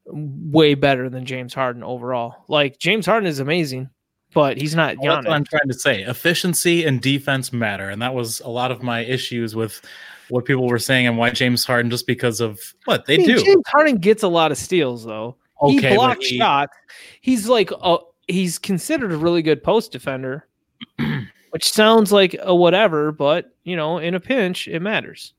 [0.06, 2.44] way better than James Harden overall.
[2.46, 3.90] Like James Harden is amazing,
[4.32, 6.02] but he's not well, That's what I'm trying to say.
[6.02, 9.82] Efficiency and defense matter and that was a lot of my issues with
[10.28, 13.26] what people were saying and why James Harden just because of what they I mean,
[13.26, 13.42] do.
[13.42, 15.34] James Harden gets a lot of steals though.
[15.60, 16.76] Okay, he blocks he, shots.
[17.22, 17.98] He's like a,
[18.28, 20.46] he's considered a really good post defender,
[21.50, 25.34] which sounds like a whatever, but you know, in a pinch, it matters.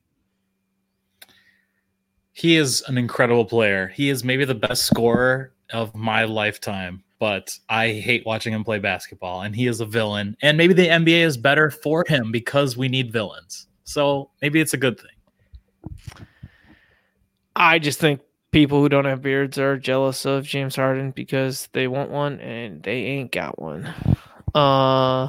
[2.34, 3.88] He is an incredible player.
[3.88, 8.80] He is maybe the best scorer of my lifetime, but I hate watching him play
[8.80, 10.36] basketball, and he is a villain.
[10.42, 13.68] And maybe the NBA is better for him because we need villains.
[13.86, 16.26] So maybe it's a good thing.
[17.56, 18.20] I just think
[18.56, 22.82] people who don't have beards are jealous of James Harden because they want one and
[22.84, 23.94] they ain't got one.
[24.56, 25.26] Uh,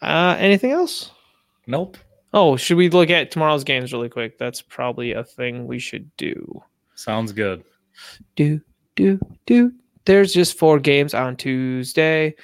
[0.00, 1.10] uh anything else?
[1.66, 1.98] Nope.
[2.32, 4.38] Oh, should we look at tomorrow's games really quick?
[4.38, 6.62] That's probably a thing we should do.
[6.94, 7.64] Sounds good.
[8.36, 8.60] Do
[8.94, 9.72] do do.
[10.04, 12.36] There's just four games on Tuesday.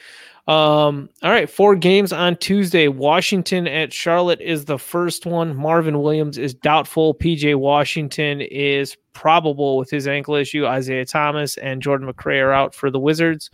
[0.51, 2.89] Um, all right, four games on Tuesday.
[2.89, 5.55] Washington at Charlotte is the first one.
[5.55, 7.15] Marvin Williams is doubtful.
[7.15, 10.67] PJ Washington is probable with his ankle issue.
[10.67, 13.49] Isaiah Thomas and Jordan McRae are out for the Wizards.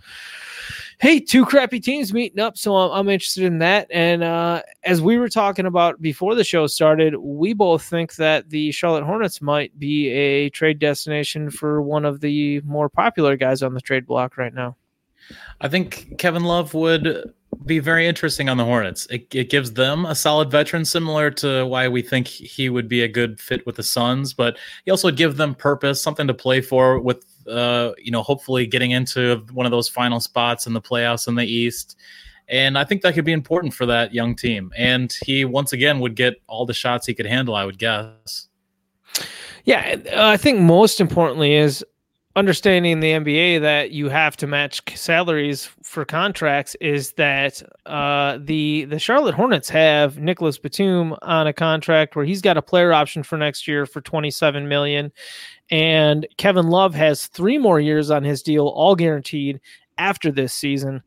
[0.98, 3.88] Hey, two crappy teams meeting up, so I'm, I'm interested in that.
[3.90, 8.48] And uh, as we were talking about before the show started, we both think that
[8.48, 13.62] the Charlotte Hornets might be a trade destination for one of the more popular guys
[13.62, 14.76] on the trade block right now.
[15.60, 17.32] I think Kevin Love would
[17.64, 19.06] be very interesting on the Hornets.
[19.06, 23.02] It, it, gives them a solid veteran, similar to why we think he would be
[23.02, 24.32] a good fit with the Suns.
[24.32, 27.00] But he also would give them purpose, something to play for.
[27.00, 31.28] With uh, you know, hopefully getting into one of those final spots in the playoffs
[31.28, 31.96] in the East.
[32.48, 34.72] And I think that could be important for that young team.
[34.76, 37.54] And he once again would get all the shots he could handle.
[37.54, 38.48] I would guess.
[39.64, 41.84] Yeah, I think most importantly is
[42.36, 48.84] understanding the NBA that you have to match salaries for contracts is that uh, the
[48.84, 53.22] the Charlotte Hornets have Nicolas Batum on a contract where he's got a player option
[53.22, 55.10] for next year for 27 million
[55.70, 59.58] and Kevin Love has 3 more years on his deal all guaranteed
[59.98, 61.02] after this season.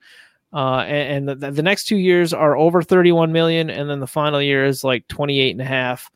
[0.51, 4.07] Uh, and, and the, the next two years are over 31 million and then the
[4.07, 6.09] final year is like 28 and a half.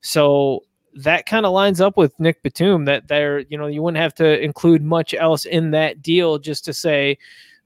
[0.00, 0.62] So
[0.94, 4.14] that kind of lines up with Nick Batum that there, you know, you wouldn't have
[4.16, 7.18] to include much else in that deal just to say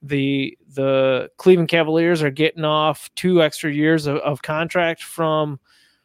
[0.03, 5.59] the the Cleveland Cavaliers are getting off two extra years of, of contract from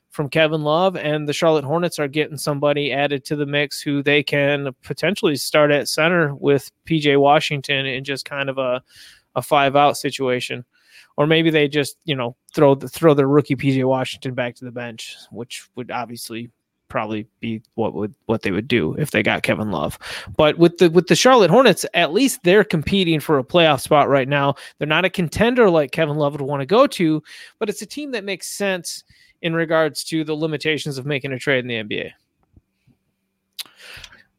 [0.10, 4.02] from Kevin Love and the Charlotte Hornets are getting somebody added to the mix who
[4.02, 8.82] they can potentially start at center with PJ Washington in just kind of a
[9.36, 10.66] a five out situation.
[11.18, 14.66] Or maybe they just, you know, throw the throw the rookie PJ Washington back to
[14.66, 16.50] the bench, which would obviously
[16.90, 19.98] probably be what would what they would do if they got Kevin Love.
[20.36, 24.10] But with the with the Charlotte Hornets, at least they're competing for a playoff spot
[24.10, 24.56] right now.
[24.78, 27.24] They're not a contender like Kevin Love would want to go to,
[27.60, 29.04] but it's a team that makes sense
[29.42, 32.12] in regards to the limitations of making a trade in the NBA.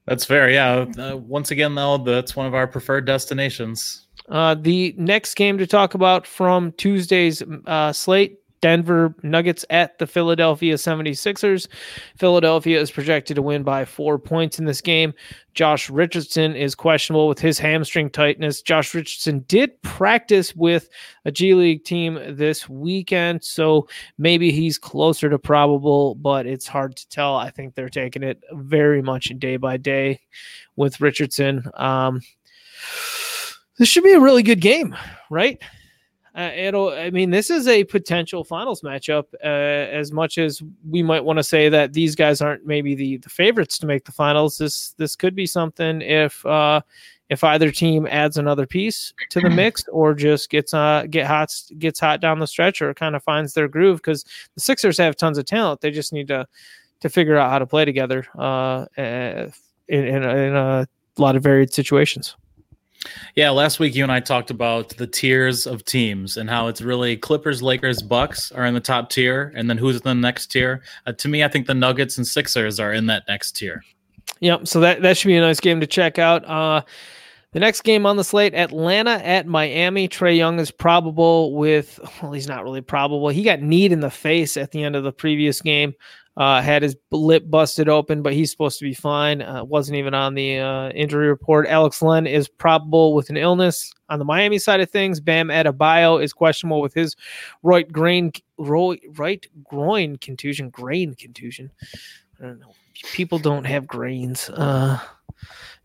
[0.07, 0.51] That's fair.
[0.51, 0.87] Yeah.
[0.99, 4.09] Uh, once again, though, that's one of our preferred destinations.
[4.29, 10.07] Uh, the next game to talk about from Tuesday's uh, slate Denver Nuggets at the
[10.07, 11.69] Philadelphia 76ers.
[12.17, 15.15] Philadelphia is projected to win by four points in this game.
[15.55, 18.63] Josh Richardson is questionable with his hamstring tightness.
[18.63, 20.89] Josh Richardson did practice with
[21.25, 23.89] a G League team this weekend, so
[24.19, 27.37] maybe he's closer to probable, but it's hard to tell.
[27.37, 30.21] I think they're taking it very much day by day
[30.77, 31.65] with Richardson.
[31.75, 32.21] Um,
[33.79, 34.95] this should be a really good game,
[35.31, 35.61] right?
[36.35, 36.91] Uh, it'll.
[36.91, 39.25] I mean, this is a potential finals matchup.
[39.43, 43.17] Uh, as much as we might want to say that these guys aren't maybe the
[43.19, 46.81] the favorites to make the finals, this this could be something if uh,
[47.31, 51.53] if either team adds another piece to the mix or just gets uh get hot
[51.79, 53.99] gets hot down the stretch or kind of finds their groove.
[53.99, 54.25] Because
[54.55, 55.81] the Sixers have tons of talent.
[55.81, 56.47] They just need to
[57.01, 59.53] to figure out how to play together uh, in,
[59.89, 60.87] in, in a
[61.19, 62.37] lot of varied situations.
[63.35, 66.83] Yeah, last week you and I talked about the tiers of teams and how it's
[66.83, 70.49] really Clippers, Lakers, Bucks are in the top tier, and then who's in the next
[70.49, 70.83] tier.
[71.07, 73.83] Uh, to me, I think the Nuggets and Sixers are in that next tier.
[74.41, 74.69] Yep.
[74.69, 76.45] So that that should be a nice game to check out.
[76.45, 76.83] Uh,
[77.53, 80.09] the next game on the slate, Atlanta at Miami.
[80.09, 83.29] Trae Young is probable with, well, he's not really probable.
[83.29, 85.95] He got kneed in the face at the end of the previous game.
[86.37, 89.43] Uh, had his lip busted open, but he's supposed to be fine.
[89.43, 91.67] Uh, wasn't even on the uh, injury report.
[91.67, 93.93] Alex Len is probable with an illness.
[94.09, 97.17] On the Miami side of things, Bam Adebayo is questionable with his
[97.63, 100.71] right groin, right groin contusion.
[100.71, 101.71] Grain contusion.
[102.41, 102.75] I don't know.
[103.13, 104.49] People don't have grains.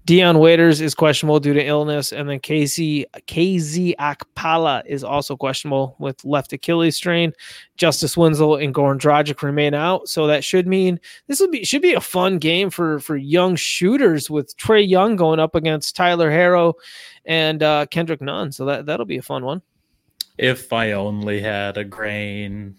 [0.06, 5.96] Dion Waiters is questionable due to illness, and then Casey KZ Okpala is also questionable
[5.98, 7.34] with left Achilles strain.
[7.78, 11.82] Justice Winslow and Goran Dragic remain out, so that should mean this will be should
[11.82, 16.30] be a fun game for for young shooters with Trae Young going up against Tyler
[16.30, 16.74] Herro
[17.26, 18.52] and uh, Kendrick Nunn.
[18.52, 19.64] So that that'll be a fun one.
[20.38, 22.76] If I only had a grain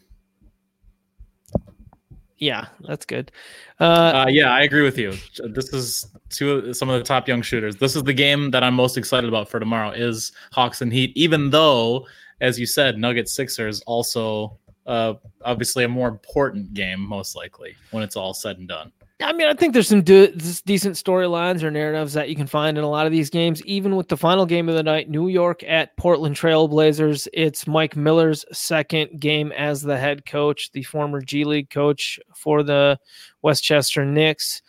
[2.38, 3.32] yeah, that's good.
[3.80, 5.14] Uh, uh, yeah, I agree with you.
[5.48, 7.76] This is two some of the top young shooters.
[7.76, 9.90] This is the game that I'm most excited about for tomorrow.
[9.90, 11.12] Is Hawks and Heat.
[11.16, 12.06] Even though,
[12.40, 15.14] as you said, Nuggets Sixers also uh,
[15.44, 18.92] obviously a more important game, most likely when it's all said and done.
[19.22, 20.32] I mean, I think there's some de-
[20.66, 23.64] decent storylines or narratives that you can find in a lot of these games.
[23.64, 27.96] Even with the final game of the night, New York at Portland Trailblazers, it's Mike
[27.96, 32.98] Miller's second game as the head coach, the former G League coach for the
[33.40, 34.60] Westchester Knicks.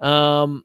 [0.00, 0.64] Um,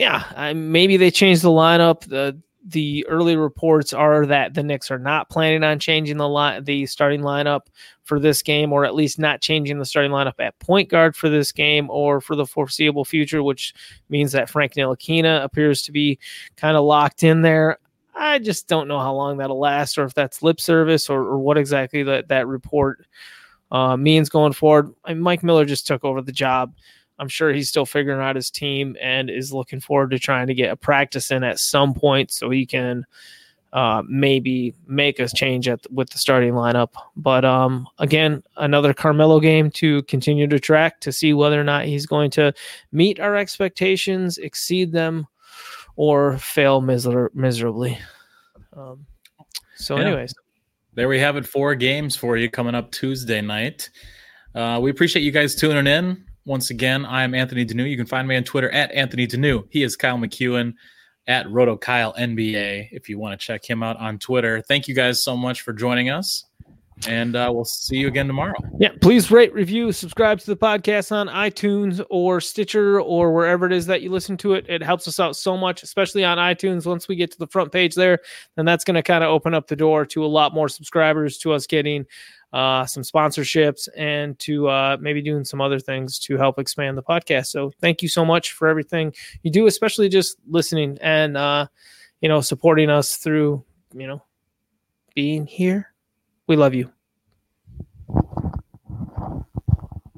[0.00, 2.00] yeah, I, maybe they changed the lineup.
[2.00, 6.62] The the early reports are that the Knicks are not planning on changing the line,
[6.64, 7.62] the starting lineup
[8.04, 11.28] for this game, or at least not changing the starting lineup at point guard for
[11.28, 13.74] this game or for the foreseeable future, which
[14.08, 16.18] means that Frank Ntilikina appears to be
[16.56, 17.78] kind of locked in there.
[18.14, 21.38] I just don't know how long that'll last, or if that's lip service, or, or
[21.38, 23.06] what exactly that that report
[23.70, 24.92] uh, means going forward.
[25.04, 26.74] I mean, Mike Miller just took over the job.
[27.20, 30.54] I'm sure he's still figuring out his team and is looking forward to trying to
[30.54, 33.04] get a practice in at some point so he can
[33.74, 36.88] uh, maybe make a change at with the starting lineup.
[37.16, 41.84] But um, again, another Carmelo game to continue to track to see whether or not
[41.84, 42.54] he's going to
[42.90, 45.26] meet our expectations, exceed them,
[45.96, 47.98] or fail miser- miserably.
[48.74, 49.04] Um,
[49.76, 50.06] so, yeah.
[50.06, 50.34] anyways,
[50.94, 51.46] there we have it.
[51.46, 53.90] Four games for you coming up Tuesday night.
[54.54, 56.24] Uh, we appreciate you guys tuning in.
[56.50, 57.84] Once again, I'm Anthony Danu.
[57.84, 59.62] You can find me on Twitter at Anthony Danu.
[59.70, 60.74] He is Kyle McEwen
[61.28, 64.60] at Roto Kyle NBA if you want to check him out on Twitter.
[64.60, 66.46] Thank you guys so much for joining us.
[67.06, 68.54] And uh, we'll see you again tomorrow.
[68.80, 73.72] Yeah, please rate, review, subscribe to the podcast on iTunes or Stitcher or wherever it
[73.72, 74.66] is that you listen to it.
[74.68, 76.84] It helps us out so much, especially on iTunes.
[76.84, 78.18] Once we get to the front page there,
[78.56, 81.38] then that's going to kind of open up the door to a lot more subscribers,
[81.38, 82.06] to us getting
[82.52, 87.02] uh, some sponsorships, and to uh, maybe doing some other things to help expand the
[87.02, 87.46] podcast.
[87.46, 91.66] So thank you so much for everything you do, especially just listening and uh,
[92.20, 94.22] you know supporting us through you know
[95.14, 95.92] being here.
[96.46, 96.90] We love you.